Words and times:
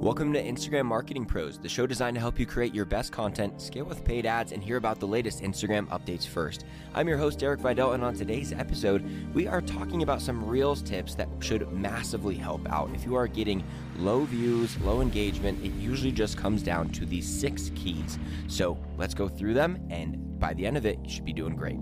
Welcome 0.00 0.32
to 0.34 0.40
Instagram 0.40 0.86
Marketing 0.86 1.24
Pros, 1.26 1.58
the 1.58 1.68
show 1.68 1.84
designed 1.84 2.14
to 2.14 2.20
help 2.20 2.38
you 2.38 2.46
create 2.46 2.72
your 2.72 2.84
best 2.84 3.10
content, 3.10 3.60
scale 3.60 3.84
with 3.84 4.04
paid 4.04 4.26
ads, 4.26 4.52
and 4.52 4.62
hear 4.62 4.76
about 4.76 5.00
the 5.00 5.08
latest 5.08 5.42
Instagram 5.42 5.88
updates 5.88 6.24
first. 6.24 6.64
I'm 6.94 7.08
your 7.08 7.18
host, 7.18 7.40
Derek 7.40 7.58
Videll, 7.58 7.94
and 7.94 8.04
on 8.04 8.14
today's 8.14 8.52
episode, 8.52 9.04
we 9.34 9.48
are 9.48 9.60
talking 9.60 10.04
about 10.04 10.22
some 10.22 10.46
Reels 10.46 10.82
tips 10.82 11.16
that 11.16 11.28
should 11.40 11.72
massively 11.72 12.36
help 12.36 12.70
out. 12.70 12.90
If 12.94 13.04
you 13.04 13.16
are 13.16 13.26
getting 13.26 13.64
low 13.96 14.24
views, 14.24 14.80
low 14.82 15.00
engagement, 15.00 15.64
it 15.64 15.72
usually 15.72 16.12
just 16.12 16.36
comes 16.36 16.62
down 16.62 16.90
to 16.90 17.04
these 17.04 17.26
six 17.28 17.72
keys. 17.74 18.20
So 18.46 18.78
let's 18.98 19.14
go 19.14 19.28
through 19.28 19.54
them, 19.54 19.84
and 19.90 20.38
by 20.38 20.54
the 20.54 20.64
end 20.64 20.76
of 20.76 20.86
it, 20.86 21.00
you 21.02 21.10
should 21.10 21.24
be 21.24 21.32
doing 21.32 21.56
great. 21.56 21.78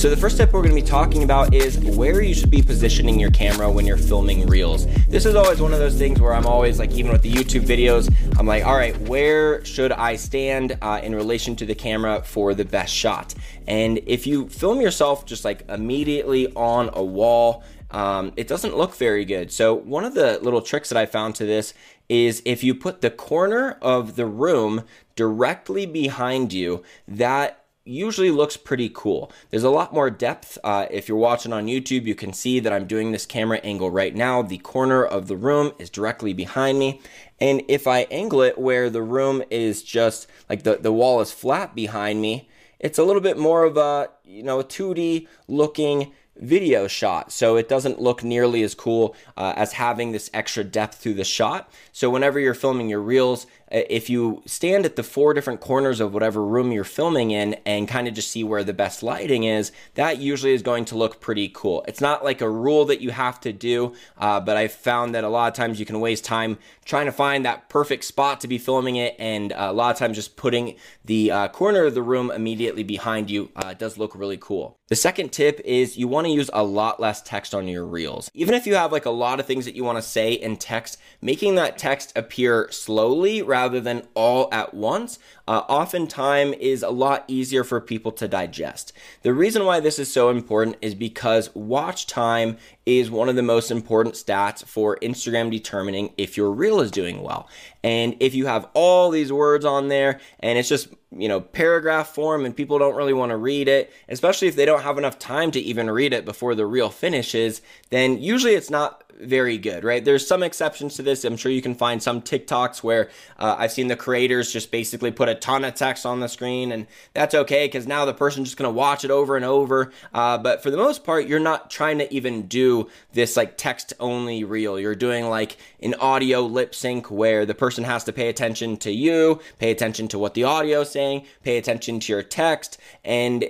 So 0.00 0.08
the 0.08 0.16
first 0.16 0.36
step 0.36 0.54
we're 0.54 0.62
going 0.62 0.74
to 0.74 0.80
be 0.80 0.88
talking 0.88 1.24
about 1.24 1.52
is 1.52 1.76
where 1.78 2.22
you 2.22 2.32
should 2.32 2.50
be 2.50 2.62
positioning 2.62 3.20
your 3.20 3.30
camera 3.30 3.70
when 3.70 3.84
you're 3.84 3.98
filming 3.98 4.46
reels. 4.46 4.86
This 5.08 5.26
is 5.26 5.34
always 5.34 5.60
one 5.60 5.74
of 5.74 5.78
those 5.78 5.98
things 5.98 6.18
where 6.22 6.32
I'm 6.32 6.46
always 6.46 6.78
like, 6.78 6.92
even 6.92 7.12
with 7.12 7.20
the 7.20 7.30
YouTube 7.30 7.66
videos, 7.66 8.10
I'm 8.38 8.46
like, 8.46 8.64
all 8.64 8.76
right, 8.76 8.98
where 9.02 9.62
should 9.62 9.92
I 9.92 10.16
stand 10.16 10.78
uh, 10.80 11.02
in 11.02 11.14
relation 11.14 11.54
to 11.56 11.66
the 11.66 11.74
camera 11.74 12.22
for 12.22 12.54
the 12.54 12.64
best 12.64 12.94
shot? 12.94 13.34
And 13.66 14.00
if 14.06 14.26
you 14.26 14.48
film 14.48 14.80
yourself 14.80 15.26
just 15.26 15.44
like 15.44 15.68
immediately 15.68 16.50
on 16.54 16.88
a 16.94 17.04
wall, 17.04 17.62
um, 17.90 18.32
it 18.38 18.48
doesn't 18.48 18.74
look 18.74 18.94
very 18.94 19.26
good. 19.26 19.52
So 19.52 19.74
one 19.74 20.04
of 20.04 20.14
the 20.14 20.38
little 20.38 20.62
tricks 20.62 20.88
that 20.88 20.96
I 20.96 21.04
found 21.04 21.34
to 21.34 21.44
this 21.44 21.74
is 22.10 22.42
if 22.44 22.64
you 22.64 22.74
put 22.74 23.00
the 23.00 23.10
corner 23.10 23.78
of 23.80 24.16
the 24.16 24.26
room 24.26 24.82
directly 25.14 25.86
behind 25.86 26.52
you, 26.52 26.82
that 27.06 27.64
usually 27.84 28.32
looks 28.32 28.56
pretty 28.56 28.90
cool. 28.92 29.30
There's 29.50 29.62
a 29.62 29.70
lot 29.70 29.94
more 29.94 30.10
depth. 30.10 30.58
Uh, 30.64 30.86
if 30.90 31.08
you're 31.08 31.16
watching 31.16 31.52
on 31.52 31.66
YouTube, 31.66 32.06
you 32.06 32.16
can 32.16 32.32
see 32.32 32.58
that 32.58 32.72
I'm 32.72 32.86
doing 32.88 33.12
this 33.12 33.26
camera 33.26 33.58
angle 33.58 33.92
right 33.92 34.14
now. 34.14 34.42
The 34.42 34.58
corner 34.58 35.04
of 35.04 35.28
the 35.28 35.36
room 35.36 35.72
is 35.78 35.88
directly 35.88 36.32
behind 36.32 36.80
me. 36.80 37.00
And 37.38 37.62
if 37.68 37.86
I 37.86 38.00
angle 38.10 38.42
it 38.42 38.58
where 38.58 38.90
the 38.90 39.02
room 39.02 39.44
is 39.48 39.82
just 39.82 40.26
like 40.48 40.64
the, 40.64 40.76
the 40.76 40.92
wall 40.92 41.20
is 41.20 41.30
flat 41.30 41.76
behind 41.76 42.20
me, 42.20 42.48
it's 42.80 42.98
a 42.98 43.04
little 43.04 43.22
bit 43.22 43.38
more 43.38 43.62
of 43.62 43.76
a, 43.76 44.10
you 44.24 44.42
know, 44.42 44.58
a 44.58 44.64
2D 44.64 45.28
looking 45.46 46.12
video 46.36 46.86
shot. 46.86 47.32
So 47.32 47.56
it 47.56 47.68
doesn't 47.68 48.00
look 48.00 48.24
nearly 48.24 48.62
as 48.62 48.74
cool 48.74 49.14
uh, 49.36 49.52
as 49.56 49.72
having 49.72 50.12
this 50.12 50.30
extra 50.32 50.64
depth 50.64 51.02
to 51.02 51.14
the 51.14 51.24
shot. 51.24 51.70
So 51.92 52.10
whenever 52.10 52.38
you're 52.38 52.54
filming 52.54 52.88
your 52.88 53.00
reels, 53.00 53.46
if 53.70 54.10
you 54.10 54.42
stand 54.46 54.84
at 54.84 54.96
the 54.96 55.02
four 55.02 55.32
different 55.32 55.60
corners 55.60 56.00
of 56.00 56.12
whatever 56.12 56.44
room 56.44 56.72
you're 56.72 56.84
filming 56.84 57.30
in 57.30 57.54
and 57.64 57.86
kind 57.88 58.08
of 58.08 58.14
just 58.14 58.30
see 58.30 58.42
where 58.42 58.64
the 58.64 58.72
best 58.72 59.02
lighting 59.02 59.44
is, 59.44 59.72
that 59.94 60.18
usually 60.18 60.52
is 60.52 60.62
going 60.62 60.84
to 60.86 60.96
look 60.96 61.20
pretty 61.20 61.50
cool. 61.52 61.84
It's 61.86 62.00
not 62.00 62.24
like 62.24 62.40
a 62.40 62.50
rule 62.50 62.84
that 62.86 63.00
you 63.00 63.10
have 63.10 63.40
to 63.40 63.52
do, 63.52 63.94
uh, 64.18 64.40
but 64.40 64.56
I've 64.56 64.72
found 64.72 65.14
that 65.14 65.24
a 65.24 65.28
lot 65.28 65.48
of 65.48 65.54
times 65.54 65.78
you 65.78 65.86
can 65.86 66.00
waste 66.00 66.24
time 66.24 66.58
trying 66.84 67.06
to 67.06 67.12
find 67.12 67.44
that 67.44 67.68
perfect 67.68 68.04
spot 68.04 68.40
to 68.40 68.48
be 68.48 68.58
filming 68.58 68.96
it, 68.96 69.14
and 69.18 69.52
uh, 69.52 69.68
a 69.70 69.72
lot 69.72 69.92
of 69.92 69.98
times 69.98 70.16
just 70.16 70.36
putting 70.36 70.74
the 71.04 71.30
uh, 71.30 71.48
corner 71.48 71.84
of 71.84 71.94
the 71.94 72.02
room 72.02 72.30
immediately 72.30 72.82
behind 72.82 73.30
you 73.30 73.50
uh, 73.54 73.74
does 73.74 73.96
look 73.96 74.14
really 74.16 74.36
cool. 74.36 74.78
The 74.88 74.96
second 74.96 75.30
tip 75.30 75.60
is 75.64 75.96
you 75.96 76.08
want 76.08 76.26
to 76.26 76.32
use 76.32 76.50
a 76.52 76.64
lot 76.64 76.98
less 76.98 77.22
text 77.22 77.54
on 77.54 77.68
your 77.68 77.86
reels. 77.86 78.28
Even 78.34 78.56
if 78.56 78.66
you 78.66 78.74
have 78.74 78.90
like 78.90 79.06
a 79.06 79.10
lot 79.10 79.38
of 79.38 79.46
things 79.46 79.64
that 79.66 79.76
you 79.76 79.84
want 79.84 79.98
to 79.98 80.02
say 80.02 80.32
in 80.32 80.56
text, 80.56 80.98
making 81.22 81.54
that 81.54 81.78
text 81.78 82.12
appear 82.16 82.66
slowly 82.72 83.40
rather 83.40 83.59
rather 83.60 83.80
than 83.80 84.02
all 84.14 84.48
at 84.52 84.72
once, 84.72 85.18
uh, 85.46 85.62
oftentimes 85.68 86.56
is 86.60 86.82
a 86.82 86.88
lot 86.88 87.24
easier 87.28 87.62
for 87.62 87.78
people 87.78 88.10
to 88.10 88.26
digest. 88.26 88.90
The 89.20 89.34
reason 89.34 89.66
why 89.66 89.80
this 89.80 89.98
is 89.98 90.10
so 90.10 90.30
important 90.30 90.76
is 90.80 90.94
because 90.94 91.54
watch 91.54 92.06
time 92.06 92.56
is 92.86 93.10
one 93.10 93.28
of 93.28 93.36
the 93.36 93.42
most 93.42 93.70
important 93.70 94.14
stats 94.14 94.64
for 94.64 94.96
Instagram 95.02 95.50
determining 95.50 96.14
if 96.16 96.38
your 96.38 96.50
reel 96.50 96.80
is 96.80 96.90
doing 96.90 97.22
well. 97.22 97.48
And 97.82 98.16
if 98.20 98.34
you 98.34 98.46
have 98.46 98.68
all 98.74 99.10
these 99.10 99.32
words 99.32 99.64
on 99.64 99.88
there 99.88 100.20
and 100.40 100.58
it's 100.58 100.68
just, 100.68 100.88
you 101.16 101.28
know, 101.28 101.40
paragraph 101.40 102.14
form 102.14 102.44
and 102.44 102.56
people 102.56 102.78
don't 102.78 102.94
really 102.94 103.12
want 103.12 103.30
to 103.30 103.36
read 103.36 103.68
it, 103.68 103.92
especially 104.08 104.48
if 104.48 104.56
they 104.56 104.66
don't 104.66 104.82
have 104.82 104.98
enough 104.98 105.18
time 105.18 105.50
to 105.52 105.60
even 105.60 105.90
read 105.90 106.12
it 106.12 106.24
before 106.24 106.54
the 106.54 106.66
reel 106.66 106.90
finishes, 106.90 107.62
then 107.90 108.20
usually 108.20 108.54
it's 108.54 108.70
not 108.70 109.10
very 109.20 109.58
good, 109.58 109.84
right? 109.84 110.04
There's 110.04 110.26
some 110.26 110.42
exceptions 110.42 110.96
to 110.96 111.02
this. 111.02 111.24
I'm 111.24 111.36
sure 111.36 111.52
you 111.52 111.62
can 111.62 111.74
find 111.74 112.02
some 112.02 112.22
TikToks 112.22 112.82
where 112.82 113.10
uh, 113.38 113.56
I've 113.58 113.72
seen 113.72 113.88
the 113.88 113.96
creators 113.96 114.52
just 114.52 114.70
basically 114.70 115.10
put 115.10 115.28
a 115.28 115.34
ton 115.34 115.64
of 115.64 115.74
text 115.74 116.06
on 116.06 116.20
the 116.20 116.28
screen, 116.28 116.72
and 116.72 116.86
that's 117.14 117.34
okay 117.34 117.66
because 117.66 117.86
now 117.86 118.04
the 118.04 118.14
person's 118.14 118.48
just 118.48 118.56
going 118.56 118.68
to 118.68 118.76
watch 118.76 119.04
it 119.04 119.10
over 119.10 119.36
and 119.36 119.44
over. 119.44 119.92
Uh, 120.12 120.38
but 120.38 120.62
for 120.62 120.70
the 120.70 120.76
most 120.76 121.04
part, 121.04 121.26
you're 121.26 121.38
not 121.38 121.70
trying 121.70 121.98
to 121.98 122.12
even 122.12 122.46
do 122.46 122.88
this 123.12 123.36
like 123.36 123.56
text 123.56 123.92
only 124.00 124.44
reel. 124.44 124.78
You're 124.78 124.94
doing 124.94 125.28
like 125.28 125.56
an 125.82 125.94
audio 125.94 126.42
lip 126.42 126.74
sync 126.74 127.10
where 127.10 127.44
the 127.46 127.54
person 127.54 127.69
has 127.76 128.04
to 128.04 128.12
pay 128.12 128.28
attention 128.28 128.76
to 128.78 128.90
you, 128.90 129.40
pay 129.58 129.70
attention 129.70 130.08
to 130.08 130.18
what 130.18 130.34
the 130.34 130.44
audio 130.44 130.80
is 130.80 130.90
saying, 130.90 131.26
pay 131.42 131.58
attention 131.58 132.00
to 132.00 132.12
your 132.12 132.22
text, 132.22 132.78
and 133.04 133.44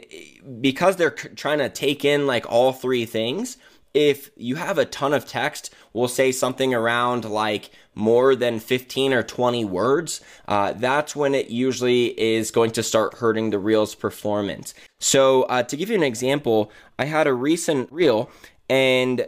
because 0.60 0.96
they're 0.96 1.10
trying 1.10 1.58
to 1.58 1.68
take 1.68 2.04
in 2.04 2.26
like 2.26 2.50
all 2.50 2.72
three 2.72 3.04
things 3.04 3.56
if 3.92 4.30
you 4.36 4.56
have 4.56 4.78
a 4.78 4.84
ton 4.84 5.12
of 5.12 5.26
text, 5.26 5.74
we'll 5.92 6.08
say 6.08 6.30
something 6.30 6.72
around 6.72 7.24
like 7.24 7.70
more 7.94 8.36
than 8.36 8.60
15 8.60 9.12
or 9.12 9.22
20 9.22 9.64
words, 9.64 10.20
uh, 10.46 10.72
that's 10.74 11.16
when 11.16 11.34
it 11.34 11.50
usually 11.50 12.18
is 12.20 12.50
going 12.50 12.70
to 12.72 12.82
start 12.82 13.14
hurting 13.14 13.50
the 13.50 13.58
reel's 13.58 13.94
performance. 13.94 14.74
So, 15.00 15.42
uh, 15.44 15.64
to 15.64 15.76
give 15.76 15.90
you 15.90 15.96
an 15.96 16.04
example, 16.04 16.70
I 16.98 17.06
had 17.06 17.26
a 17.26 17.32
recent 17.32 17.90
reel 17.90 18.30
and 18.68 19.26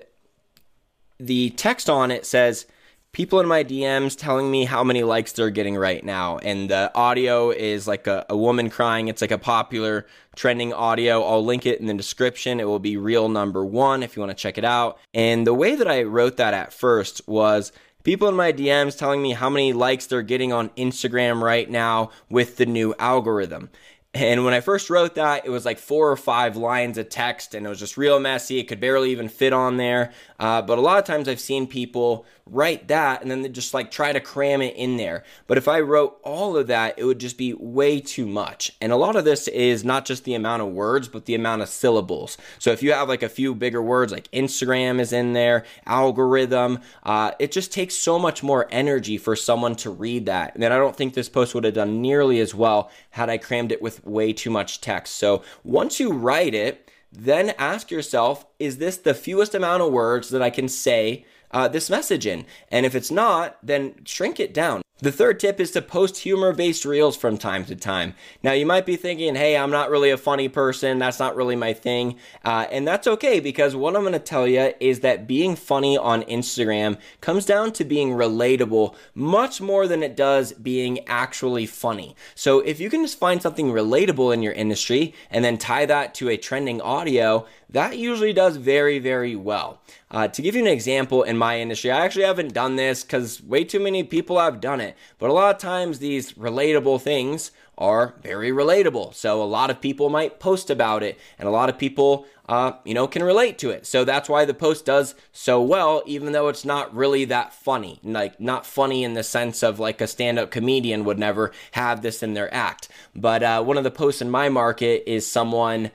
the 1.18 1.50
text 1.50 1.90
on 1.90 2.10
it 2.10 2.24
says, 2.24 2.66
people 3.12 3.40
in 3.40 3.46
my 3.46 3.62
DMs 3.62 4.16
telling 4.16 4.50
me 4.50 4.64
how 4.64 4.82
many 4.82 5.02
likes 5.02 5.32
they're 5.32 5.50
getting 5.50 5.76
right 5.76 6.02
now. 6.02 6.38
And 6.38 6.70
the 6.70 6.90
audio 6.94 7.50
is 7.50 7.86
like 7.86 8.06
a, 8.06 8.24
a, 8.30 8.36
woman 8.36 8.70
crying. 8.70 9.08
It's 9.08 9.20
like 9.20 9.30
a 9.30 9.38
popular 9.38 10.06
trending 10.34 10.72
audio. 10.72 11.22
I'll 11.22 11.44
link 11.44 11.66
it 11.66 11.78
in 11.78 11.86
the 11.86 11.94
description. 11.94 12.58
It 12.58 12.64
will 12.64 12.78
be 12.78 12.96
reel 12.96 13.28
number 13.28 13.66
one 13.66 14.02
if 14.02 14.16
you 14.16 14.20
want 14.20 14.30
to 14.30 14.42
check 14.42 14.56
it 14.56 14.64
out. 14.64 14.98
And 15.12 15.46
the 15.46 15.52
way 15.52 15.74
that 15.76 15.86
I 15.86 16.04
wrote 16.04 16.38
that 16.38 16.54
at 16.54 16.72
first 16.72 17.20
was 17.28 17.70
people 18.02 18.28
in 18.28 18.34
my 18.34 18.50
DMs 18.50 18.96
telling 18.96 19.20
me 19.20 19.32
how 19.32 19.50
many 19.50 19.74
likes 19.74 20.06
they're 20.06 20.22
getting 20.22 20.52
on 20.52 20.70
Instagram 20.70 21.42
right 21.42 21.68
now 21.68 22.10
with 22.30 22.56
the 22.56 22.66
new 22.66 22.94
algorithm. 22.98 23.68
And 24.14 24.44
when 24.44 24.52
I 24.52 24.60
first 24.60 24.90
wrote 24.90 25.14
that, 25.14 25.46
it 25.46 25.48
was 25.48 25.64
like 25.64 25.78
four 25.78 26.10
or 26.10 26.18
five 26.18 26.54
lines 26.54 26.98
of 26.98 27.08
text 27.08 27.54
and 27.54 27.64
it 27.64 27.68
was 27.68 27.78
just 27.78 27.96
real 27.96 28.20
messy. 28.20 28.58
It 28.58 28.68
could 28.68 28.80
barely 28.80 29.10
even 29.10 29.30
fit 29.30 29.54
on 29.54 29.78
there. 29.78 30.12
Uh, 30.38 30.60
but 30.60 30.76
a 30.76 30.82
lot 30.82 30.98
of 30.98 31.04
times 31.04 31.28
I've 31.28 31.40
seen 31.40 31.66
people 31.66 32.26
write 32.44 32.88
that 32.88 33.22
and 33.22 33.30
then 33.30 33.40
they 33.40 33.48
just 33.48 33.72
like 33.72 33.90
try 33.90 34.12
to 34.12 34.20
cram 34.20 34.60
it 34.60 34.76
in 34.76 34.98
there. 34.98 35.24
But 35.46 35.56
if 35.56 35.66
I 35.66 35.80
wrote 35.80 36.18
all 36.24 36.58
of 36.58 36.66
that, 36.66 36.98
it 36.98 37.04
would 37.04 37.20
just 37.20 37.38
be 37.38 37.54
way 37.54 38.00
too 38.00 38.26
much. 38.26 38.76
And 38.82 38.92
a 38.92 38.96
lot 38.96 39.16
of 39.16 39.24
this 39.24 39.48
is 39.48 39.82
not 39.82 40.04
just 40.04 40.24
the 40.24 40.34
amount 40.34 40.60
of 40.60 40.68
words, 40.68 41.08
but 41.08 41.24
the 41.24 41.34
amount 41.34 41.62
of 41.62 41.70
syllables. 41.70 42.36
So 42.58 42.70
if 42.70 42.82
you 42.82 42.92
have 42.92 43.08
like 43.08 43.22
a 43.22 43.30
few 43.30 43.54
bigger 43.54 43.80
words 43.80 44.12
like 44.12 44.30
Instagram 44.32 45.00
is 45.00 45.14
in 45.14 45.32
there, 45.32 45.64
algorithm, 45.86 46.80
uh, 47.02 47.30
it 47.38 47.50
just 47.50 47.72
takes 47.72 47.94
so 47.94 48.18
much 48.18 48.42
more 48.42 48.68
energy 48.70 49.16
for 49.16 49.34
someone 49.36 49.74
to 49.76 49.90
read 49.90 50.26
that. 50.26 50.52
And 50.52 50.62
then 50.62 50.72
I 50.72 50.76
don't 50.76 50.96
think 50.96 51.14
this 51.14 51.30
post 51.30 51.54
would 51.54 51.64
have 51.64 51.72
done 51.72 52.02
nearly 52.02 52.40
as 52.40 52.54
well 52.54 52.90
had 53.10 53.30
I 53.30 53.38
crammed 53.38 53.72
it 53.72 53.80
with 53.80 54.01
way 54.04 54.32
too 54.32 54.50
much 54.50 54.80
text. 54.80 55.16
So 55.16 55.42
once 55.64 55.98
you 55.98 56.12
write 56.12 56.54
it, 56.54 56.90
then 57.10 57.54
ask 57.58 57.90
yourself, 57.90 58.46
is 58.58 58.78
this 58.78 58.96
the 58.96 59.14
fewest 59.14 59.54
amount 59.54 59.82
of 59.82 59.92
words 59.92 60.30
that 60.30 60.42
I 60.42 60.50
can 60.50 60.68
say 60.68 61.24
uh, 61.50 61.68
this 61.68 61.90
message 61.90 62.26
in? 62.26 62.46
And 62.68 62.86
if 62.86 62.94
it's 62.94 63.10
not, 63.10 63.58
then 63.62 63.94
shrink 64.04 64.40
it 64.40 64.54
down. 64.54 64.81
The 65.02 65.10
third 65.10 65.40
tip 65.40 65.58
is 65.58 65.72
to 65.72 65.82
post 65.82 66.18
humor 66.18 66.52
based 66.52 66.84
reels 66.84 67.16
from 67.16 67.36
time 67.36 67.64
to 67.64 67.74
time. 67.74 68.14
Now, 68.40 68.52
you 68.52 68.64
might 68.64 68.86
be 68.86 68.94
thinking, 68.94 69.34
hey, 69.34 69.56
I'm 69.56 69.72
not 69.72 69.90
really 69.90 70.10
a 70.10 70.16
funny 70.16 70.48
person. 70.48 71.00
That's 71.00 71.18
not 71.18 71.34
really 71.34 71.56
my 71.56 71.72
thing. 71.72 72.18
Uh, 72.44 72.66
and 72.70 72.86
that's 72.86 73.08
okay 73.08 73.40
because 73.40 73.74
what 73.74 73.96
I'm 73.96 74.02
going 74.02 74.12
to 74.12 74.20
tell 74.20 74.46
you 74.46 74.72
is 74.78 75.00
that 75.00 75.26
being 75.26 75.56
funny 75.56 75.98
on 75.98 76.22
Instagram 76.22 76.98
comes 77.20 77.44
down 77.44 77.72
to 77.72 77.84
being 77.84 78.10
relatable 78.10 78.94
much 79.12 79.60
more 79.60 79.88
than 79.88 80.04
it 80.04 80.14
does 80.14 80.52
being 80.52 81.00
actually 81.08 81.66
funny. 81.66 82.14
So, 82.36 82.60
if 82.60 82.78
you 82.78 82.88
can 82.88 83.02
just 83.02 83.18
find 83.18 83.42
something 83.42 83.72
relatable 83.72 84.32
in 84.32 84.40
your 84.40 84.52
industry 84.52 85.14
and 85.32 85.44
then 85.44 85.58
tie 85.58 85.84
that 85.84 86.14
to 86.14 86.28
a 86.28 86.36
trending 86.36 86.80
audio, 86.80 87.44
that 87.70 87.98
usually 87.98 88.32
does 88.32 88.56
very, 88.56 89.00
very 89.00 89.34
well. 89.34 89.80
Uh, 90.12 90.28
to 90.28 90.42
give 90.42 90.54
you 90.54 90.60
an 90.60 90.68
example 90.68 91.22
in 91.22 91.38
my 91.38 91.58
industry, 91.58 91.90
I 91.90 92.04
actually 92.04 92.26
haven't 92.26 92.52
done 92.52 92.76
this 92.76 93.02
because 93.02 93.42
way 93.42 93.64
too 93.64 93.80
many 93.80 94.04
people 94.04 94.38
have 94.38 94.60
done 94.60 94.78
it. 94.78 94.94
But 95.18 95.30
a 95.30 95.32
lot 95.32 95.54
of 95.54 95.60
times, 95.60 95.98
these 95.98 96.32
relatable 96.34 97.00
things 97.00 97.50
are 97.78 98.14
very 98.22 98.50
relatable. 98.50 99.14
So 99.14 99.42
a 99.42 99.44
lot 99.44 99.70
of 99.70 99.80
people 99.80 100.10
might 100.10 100.38
post 100.38 100.68
about 100.68 101.02
it, 101.02 101.18
and 101.38 101.48
a 101.48 101.50
lot 101.50 101.70
of 101.70 101.78
people, 101.78 102.26
uh, 102.46 102.72
you 102.84 102.92
know, 102.92 103.06
can 103.06 103.22
relate 103.22 103.56
to 103.58 103.70
it. 103.70 103.86
So 103.86 104.04
that's 104.04 104.28
why 104.28 104.44
the 104.44 104.52
post 104.52 104.84
does 104.84 105.14
so 105.32 105.62
well, 105.62 106.02
even 106.04 106.32
though 106.32 106.48
it's 106.48 106.66
not 106.66 106.94
really 106.94 107.24
that 107.24 107.54
funny. 107.54 107.98
Like 108.04 108.38
not 108.38 108.66
funny 108.66 109.04
in 109.04 109.14
the 109.14 109.24
sense 109.24 109.62
of 109.62 109.80
like 109.80 110.02
a 110.02 110.06
stand-up 110.06 110.50
comedian 110.50 111.04
would 111.04 111.18
never 111.18 111.52
have 111.70 112.02
this 112.02 112.22
in 112.22 112.34
their 112.34 112.52
act. 112.52 112.88
But 113.16 113.42
uh, 113.42 113.62
one 113.64 113.78
of 113.78 113.84
the 113.84 113.90
posts 113.90 114.20
in 114.20 114.30
my 114.30 114.50
market 114.50 115.04
is 115.10 115.26
someone 115.26 115.90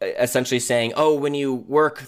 essentially 0.00 0.60
saying, 0.60 0.92
oh, 0.96 1.14
when 1.14 1.34
you 1.34 1.54
work 1.54 2.02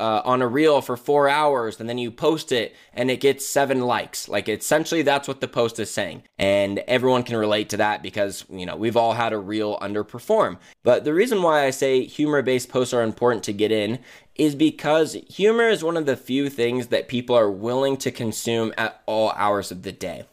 uh, 0.00 0.22
on 0.24 0.40
a 0.40 0.48
reel 0.48 0.80
for 0.80 0.96
four 0.96 1.28
hours 1.28 1.78
and 1.78 1.88
then 1.88 1.98
you 1.98 2.10
post 2.10 2.50
it 2.50 2.74
and 2.94 3.10
it 3.10 3.20
gets 3.20 3.46
seven 3.46 3.82
likes. 3.82 4.28
Like 4.28 4.48
essentially 4.48 5.02
that's 5.02 5.28
what 5.28 5.40
the 5.40 5.48
post 5.48 5.78
is 5.78 5.90
saying. 5.90 6.22
And 6.38 6.78
everyone 6.88 7.22
can 7.22 7.36
relate 7.36 7.68
to 7.70 7.76
that 7.76 8.02
because, 8.02 8.44
you 8.48 8.64
know, 8.64 8.76
we've 8.76 8.96
all 8.96 9.12
had 9.12 9.32
a 9.32 9.38
reel 9.38 9.78
underperform. 9.78 10.58
But 10.82 11.04
the 11.04 11.14
reason 11.14 11.42
why 11.42 11.66
I 11.66 11.70
say 11.70 12.04
humor 12.06 12.40
based 12.42 12.70
posts 12.70 12.94
are 12.94 13.02
important 13.02 13.44
to 13.44 13.52
get 13.52 13.70
in 13.70 13.98
is 14.36 14.54
because 14.54 15.18
humor 15.28 15.68
is 15.68 15.84
one 15.84 15.98
of 15.98 16.06
the 16.06 16.16
few 16.16 16.48
things 16.48 16.86
that 16.86 17.08
people 17.08 17.36
are 17.36 17.50
willing 17.50 17.98
to 17.98 18.10
consume 18.10 18.72
at 18.78 19.02
all 19.04 19.32
hours 19.32 19.70
of 19.70 19.82
the 19.82 19.92
day. 19.92 20.24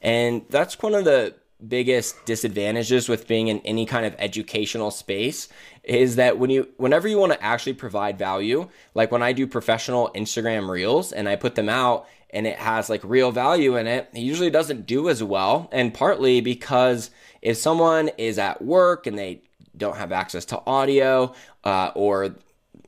And 0.00 0.46
that's 0.50 0.80
one 0.80 0.94
of 0.94 1.04
the 1.04 1.34
biggest 1.66 2.24
disadvantages 2.26 3.08
with 3.08 3.26
being 3.26 3.48
in 3.48 3.60
any 3.60 3.86
kind 3.86 4.04
of 4.04 4.14
educational 4.18 4.90
space 4.90 5.48
is 5.84 6.16
that 6.16 6.38
when 6.38 6.50
you 6.50 6.68
whenever 6.76 7.08
you 7.08 7.18
want 7.18 7.32
to 7.32 7.42
actually 7.42 7.72
provide 7.72 8.18
value 8.18 8.68
like 8.94 9.10
when 9.10 9.22
i 9.22 9.32
do 9.32 9.46
professional 9.46 10.10
instagram 10.14 10.68
reels 10.68 11.12
and 11.12 11.26
i 11.30 11.34
put 11.34 11.54
them 11.54 11.70
out 11.70 12.06
and 12.30 12.46
it 12.46 12.58
has 12.58 12.90
like 12.90 13.00
real 13.04 13.32
value 13.32 13.76
in 13.76 13.86
it 13.86 14.08
it 14.12 14.20
usually 14.20 14.50
doesn't 14.50 14.86
do 14.86 15.08
as 15.08 15.22
well. 15.22 15.68
And 15.72 15.92
partly 15.92 16.40
because 16.40 17.10
if 17.42 17.56
someone 17.56 18.10
is 18.18 18.38
at 18.38 18.62
work 18.62 19.06
and 19.06 19.18
they 19.18 19.42
don't 19.76 19.96
have 19.96 20.12
access 20.12 20.44
to 20.46 20.62
audio 20.66 21.34
uh, 21.64 21.92
or 21.94 22.34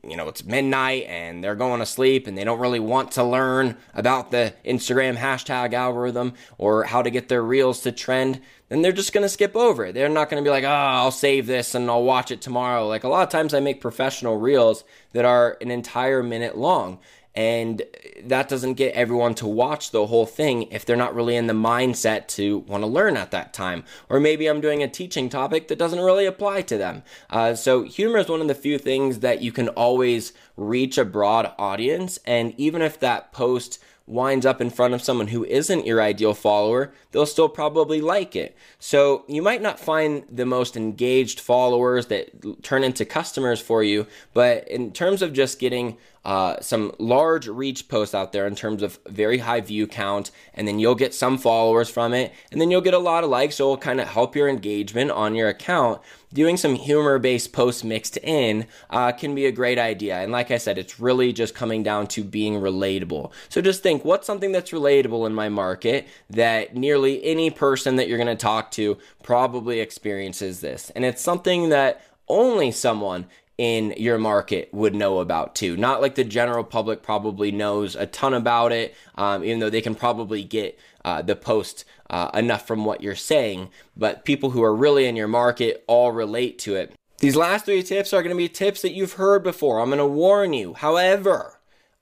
you 0.03 0.15
know, 0.15 0.27
it's 0.27 0.43
midnight 0.43 1.05
and 1.07 1.43
they're 1.43 1.55
going 1.55 1.79
to 1.79 1.85
sleep 1.85 2.27
and 2.27 2.37
they 2.37 2.43
don't 2.43 2.59
really 2.59 2.79
want 2.79 3.11
to 3.13 3.23
learn 3.23 3.77
about 3.93 4.31
the 4.31 4.53
Instagram 4.65 5.17
hashtag 5.17 5.73
algorithm 5.73 6.33
or 6.57 6.83
how 6.83 7.01
to 7.01 7.09
get 7.09 7.29
their 7.29 7.43
reels 7.43 7.81
to 7.81 7.91
trend, 7.91 8.41
then 8.69 8.81
they're 8.81 8.91
just 8.91 9.13
going 9.13 9.23
to 9.23 9.29
skip 9.29 9.55
over 9.55 9.85
it. 9.85 9.93
They're 9.93 10.09
not 10.09 10.29
going 10.29 10.43
to 10.43 10.47
be 10.47 10.51
like, 10.51 10.63
oh, 10.63 10.67
I'll 10.67 11.11
save 11.11 11.47
this 11.47 11.75
and 11.75 11.89
I'll 11.89 12.03
watch 12.03 12.31
it 12.31 12.41
tomorrow. 12.41 12.87
Like 12.87 13.03
a 13.03 13.09
lot 13.09 13.23
of 13.23 13.29
times 13.29 13.53
I 13.53 13.59
make 13.59 13.81
professional 13.81 14.37
reels 14.37 14.83
that 15.13 15.25
are 15.25 15.57
an 15.61 15.71
entire 15.71 16.23
minute 16.23 16.57
long. 16.57 16.99
And 17.35 17.83
that 18.23 18.49
doesn't 18.49 18.73
get 18.73 18.95
everyone 18.95 19.35
to 19.35 19.47
watch 19.47 19.91
the 19.91 20.07
whole 20.07 20.25
thing 20.25 20.63
if 20.71 20.83
they're 20.83 20.95
not 20.95 21.15
really 21.15 21.35
in 21.35 21.47
the 21.47 21.53
mindset 21.53 22.27
to 22.29 22.59
want 22.59 22.83
to 22.83 22.87
learn 22.87 23.15
at 23.15 23.31
that 23.31 23.53
time. 23.53 23.83
Or 24.09 24.19
maybe 24.19 24.47
I'm 24.47 24.61
doing 24.61 24.81
a 24.81 24.87
teaching 24.87 25.29
topic 25.29 25.67
that 25.67 25.79
doesn't 25.79 25.99
really 25.99 26.25
apply 26.25 26.63
to 26.63 26.77
them. 26.77 27.03
Uh, 27.29 27.53
so, 27.55 27.83
humor 27.83 28.17
is 28.17 28.27
one 28.27 28.41
of 28.41 28.47
the 28.47 28.55
few 28.55 28.77
things 28.77 29.19
that 29.19 29.41
you 29.41 29.51
can 29.51 29.69
always 29.69 30.33
reach 30.57 30.97
a 30.97 31.05
broad 31.05 31.53
audience. 31.57 32.19
And 32.25 32.53
even 32.57 32.81
if 32.81 32.99
that 32.99 33.31
post 33.31 33.79
winds 34.09 34.43
up 34.43 34.59
in 34.59 34.71
front 34.71 34.93
of 34.93 35.03
someone 35.03 35.27
who 35.27 35.45
isn't 35.45 35.85
your 35.85 36.01
ideal 36.01 36.33
follower, 36.33 36.91
they'll 37.11 37.27
still 37.27 37.47
probably 37.47 38.01
like 38.01 38.35
it. 38.35 38.57
So 38.79 39.23
you 39.27 39.41
might 39.41 39.61
not 39.61 39.79
find 39.79 40.25
the 40.31 40.47
most 40.47 40.75
engaged 40.75 41.39
followers 41.39 42.07
that 42.07 42.63
turn 42.63 42.83
into 42.83 43.05
customers 43.05 43.61
for 43.61 43.83
you, 43.83 44.07
but 44.33 44.67
in 44.67 44.91
terms 44.91 45.21
of 45.21 45.31
just 45.31 45.59
getting 45.59 45.97
uh, 46.25 46.59
some 46.59 46.91
large 46.99 47.47
reach 47.47 47.87
posts 47.87 48.13
out 48.13 48.33
there 48.33 48.45
in 48.45 48.55
terms 48.55 48.83
of 48.83 48.99
very 49.07 49.39
high 49.39 49.61
view 49.61 49.87
count, 49.87 50.31
and 50.53 50.67
then 50.67 50.79
you'll 50.79 50.95
get 50.95 51.13
some 51.13 51.37
followers 51.37 51.89
from 51.89 52.13
it, 52.13 52.33
and 52.51 52.59
then 52.59 52.69
you'll 52.69 52.81
get 52.81 52.93
a 52.93 52.99
lot 52.99 53.23
of 53.23 53.29
likes, 53.29 53.55
so 53.55 53.65
it'll 53.65 53.77
kind 53.77 54.01
of 54.01 54.07
help 54.07 54.35
your 54.35 54.49
engagement 54.49 55.11
on 55.11 55.35
your 55.35 55.49
account. 55.49 56.01
Doing 56.31 56.57
some 56.57 56.75
humor 56.75 57.17
based 57.17 57.53
posts 57.53 57.83
mixed 57.83 58.17
in 58.17 58.67
uh, 58.91 59.11
can 59.11 59.33
be 59.33 59.47
a 59.47 59.51
great 59.51 59.79
idea. 59.79 60.17
And 60.17 60.31
like 60.31 60.51
I 60.51 60.57
said, 60.57 60.77
it's 60.77 60.99
really 60.99 61.33
just 61.33 61.55
coming 61.55 61.81
down 61.81 62.05
to 62.07 62.23
being 62.23 62.55
relatable. 62.55 63.31
So 63.49 63.61
just 63.61 63.81
think 63.81 64.05
what's 64.05 64.27
something 64.27 64.51
that's 64.51 64.69
relatable 64.69 65.25
in 65.25 65.33
my 65.33 65.49
market 65.49 66.07
that 66.29 66.75
nearly 66.75 67.23
any 67.23 67.49
person 67.49 67.95
that 67.95 68.07
you're 68.07 68.19
going 68.19 68.27
to 68.27 68.35
talk 68.35 68.69
to 68.71 68.99
probably 69.23 69.79
experiences 69.79 70.59
this. 70.59 70.91
And 70.91 71.03
it's 71.03 71.21
something 71.21 71.69
that 71.69 72.03
only 72.27 72.71
someone 72.71 73.25
in 73.59 73.93
your 73.97 74.17
market 74.17 74.73
would 74.73 74.95
know 74.95 75.19
about 75.19 75.53
too. 75.53 75.75
Not 75.75 76.01
like 76.01 76.15
the 76.15 76.23
general 76.23 76.63
public 76.63 77.03
probably 77.03 77.51
knows 77.51 77.93
a 77.93 78.05
ton 78.05 78.33
about 78.33 78.71
it, 78.71 78.95
um, 79.15 79.43
even 79.43 79.59
though 79.59 79.69
they 79.69 79.81
can 79.81 79.95
probably 79.95 80.45
get 80.45 80.79
uh, 81.03 81.21
the 81.21 81.35
post 81.35 81.83
uh, 82.09 82.31
enough 82.33 82.65
from 82.65 82.85
what 82.85 83.03
you're 83.03 83.15
saying. 83.15 83.69
But 83.97 84.23
people 84.23 84.51
who 84.51 84.63
are 84.63 84.73
really 84.73 85.05
in 85.05 85.17
your 85.17 85.27
market 85.27 85.83
all 85.87 86.13
relate 86.13 86.57
to 86.59 86.75
it. 86.75 86.93
These 87.17 87.35
last 87.35 87.65
three 87.65 87.83
tips 87.83 88.13
are 88.13 88.23
going 88.23 88.33
to 88.33 88.37
be 88.37 88.47
tips 88.47 88.81
that 88.81 88.93
you've 88.93 89.13
heard 89.13 89.43
before. 89.43 89.81
I'm 89.81 89.89
going 89.89 89.97
to 89.97 90.05
warn 90.05 90.53
you. 90.53 90.73
However, 90.73 91.58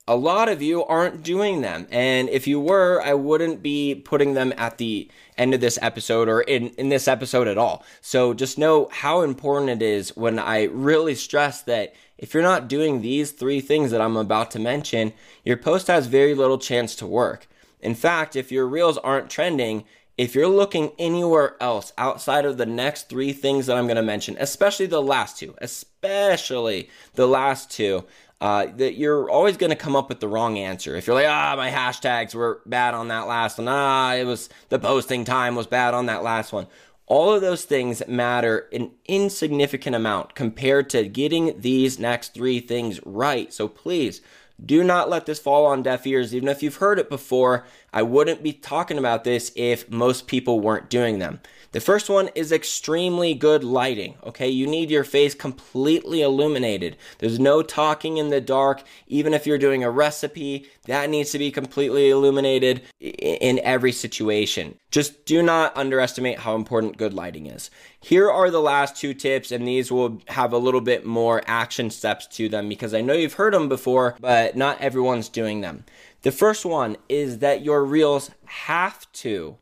a 0.08 0.16
lot 0.16 0.48
of 0.48 0.62
you 0.62 0.82
aren't 0.86 1.22
doing 1.22 1.60
them. 1.60 1.86
And 1.90 2.30
if 2.30 2.46
you 2.46 2.58
were, 2.58 3.00
I 3.02 3.12
wouldn't 3.12 3.62
be 3.62 3.94
putting 3.94 4.32
them 4.32 4.54
at 4.56 4.78
the 4.78 5.06
end 5.36 5.52
of 5.52 5.60
this 5.60 5.78
episode 5.82 6.30
or 6.30 6.40
in, 6.40 6.68
in 6.70 6.88
this 6.88 7.06
episode 7.06 7.46
at 7.46 7.58
all. 7.58 7.84
So 8.00 8.32
just 8.32 8.56
know 8.56 8.88
how 8.90 9.20
important 9.20 9.70
it 9.70 9.82
is 9.82 10.16
when 10.16 10.38
I 10.38 10.64
really 10.64 11.14
stress 11.14 11.60
that 11.62 11.94
if 12.16 12.32
you're 12.32 12.42
not 12.42 12.68
doing 12.68 13.02
these 13.02 13.32
three 13.32 13.60
things 13.60 13.90
that 13.90 14.00
I'm 14.00 14.16
about 14.16 14.50
to 14.52 14.58
mention, 14.58 15.12
your 15.44 15.58
post 15.58 15.88
has 15.88 16.06
very 16.06 16.34
little 16.34 16.58
chance 16.58 16.96
to 16.96 17.06
work. 17.06 17.46
In 17.80 17.94
fact, 17.94 18.34
if 18.34 18.50
your 18.50 18.66
reels 18.66 18.96
aren't 18.96 19.30
trending, 19.30 19.84
if 20.16 20.34
you're 20.34 20.48
looking 20.48 20.90
anywhere 20.98 21.54
else 21.60 21.92
outside 21.98 22.46
of 22.46 22.56
the 22.56 22.66
next 22.66 23.08
three 23.10 23.32
things 23.32 23.66
that 23.66 23.76
I'm 23.76 23.86
going 23.86 23.96
to 23.96 24.02
mention, 24.02 24.36
especially 24.40 24.86
the 24.86 25.02
last 25.02 25.38
two, 25.38 25.54
especially 25.58 26.90
the 27.14 27.28
last 27.28 27.70
two, 27.70 28.04
uh, 28.40 28.66
that 28.76 28.94
you're 28.94 29.28
always 29.28 29.56
going 29.56 29.70
to 29.70 29.76
come 29.76 29.96
up 29.96 30.08
with 30.08 30.20
the 30.20 30.28
wrong 30.28 30.58
answer. 30.58 30.94
If 30.94 31.06
you're 31.06 31.16
like, 31.16 31.26
ah, 31.28 31.54
my 31.56 31.70
hashtags 31.70 32.34
were 32.34 32.60
bad 32.66 32.94
on 32.94 33.08
that 33.08 33.26
last 33.26 33.58
one, 33.58 33.68
ah, 33.68 34.14
it 34.14 34.24
was 34.24 34.48
the 34.68 34.78
posting 34.78 35.24
time 35.24 35.56
was 35.56 35.66
bad 35.66 35.94
on 35.94 36.06
that 36.06 36.22
last 36.22 36.52
one. 36.52 36.66
All 37.06 37.32
of 37.32 37.40
those 37.40 37.64
things 37.64 38.06
matter 38.06 38.68
an 38.72 38.90
insignificant 39.06 39.96
amount 39.96 40.34
compared 40.34 40.90
to 40.90 41.08
getting 41.08 41.60
these 41.60 41.98
next 41.98 42.34
three 42.34 42.60
things 42.60 43.00
right. 43.04 43.52
So 43.52 43.66
please 43.66 44.20
do 44.64 44.84
not 44.84 45.08
let 45.08 45.26
this 45.26 45.38
fall 45.38 45.66
on 45.66 45.82
deaf 45.82 46.06
ears. 46.06 46.34
Even 46.34 46.48
if 46.48 46.62
you've 46.62 46.76
heard 46.76 46.98
it 46.98 47.08
before, 47.08 47.64
I 47.92 48.02
wouldn't 48.02 48.42
be 48.42 48.52
talking 48.52 48.98
about 48.98 49.24
this 49.24 49.52
if 49.56 49.88
most 49.90 50.26
people 50.26 50.60
weren't 50.60 50.90
doing 50.90 51.18
them. 51.18 51.40
The 51.72 51.80
first 51.80 52.08
one 52.08 52.30
is 52.34 52.50
extremely 52.50 53.34
good 53.34 53.62
lighting. 53.62 54.16
Okay, 54.24 54.48
you 54.48 54.66
need 54.66 54.90
your 54.90 55.04
face 55.04 55.34
completely 55.34 56.22
illuminated. 56.22 56.96
There's 57.18 57.38
no 57.38 57.62
talking 57.62 58.16
in 58.16 58.30
the 58.30 58.40
dark. 58.40 58.82
Even 59.06 59.34
if 59.34 59.46
you're 59.46 59.58
doing 59.58 59.84
a 59.84 59.90
recipe, 59.90 60.66
that 60.86 61.10
needs 61.10 61.30
to 61.32 61.38
be 61.38 61.50
completely 61.50 62.08
illuminated 62.08 62.82
in 63.00 63.58
every 63.58 63.92
situation. 63.92 64.78
Just 64.90 65.26
do 65.26 65.42
not 65.42 65.76
underestimate 65.76 66.38
how 66.38 66.54
important 66.54 66.96
good 66.96 67.12
lighting 67.12 67.46
is. 67.46 67.70
Here 68.00 68.30
are 68.30 68.50
the 68.50 68.62
last 68.62 68.96
two 68.96 69.12
tips, 69.12 69.52
and 69.52 69.68
these 69.68 69.92
will 69.92 70.22
have 70.28 70.54
a 70.54 70.58
little 70.58 70.80
bit 70.80 71.04
more 71.04 71.42
action 71.46 71.90
steps 71.90 72.26
to 72.28 72.48
them 72.48 72.70
because 72.70 72.94
I 72.94 73.02
know 73.02 73.12
you've 73.12 73.34
heard 73.34 73.52
them 73.52 73.68
before, 73.68 74.16
but 74.20 74.56
not 74.56 74.80
everyone's 74.80 75.28
doing 75.28 75.60
them. 75.60 75.84
The 76.22 76.32
first 76.32 76.64
one 76.64 76.96
is 77.10 77.38
that 77.38 77.62
your 77.62 77.84
reels 77.84 78.30
have 78.46 79.10
to 79.12 79.58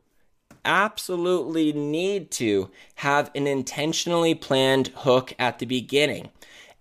absolutely 0.67 1.71
need 1.73 2.29
to 2.31 2.69
have 2.95 3.31
an 3.33 3.47
intentionally 3.47 4.35
planned 4.35 4.89
hook 4.89 5.33
at 5.39 5.57
the 5.57 5.65
beginning. 5.65 6.29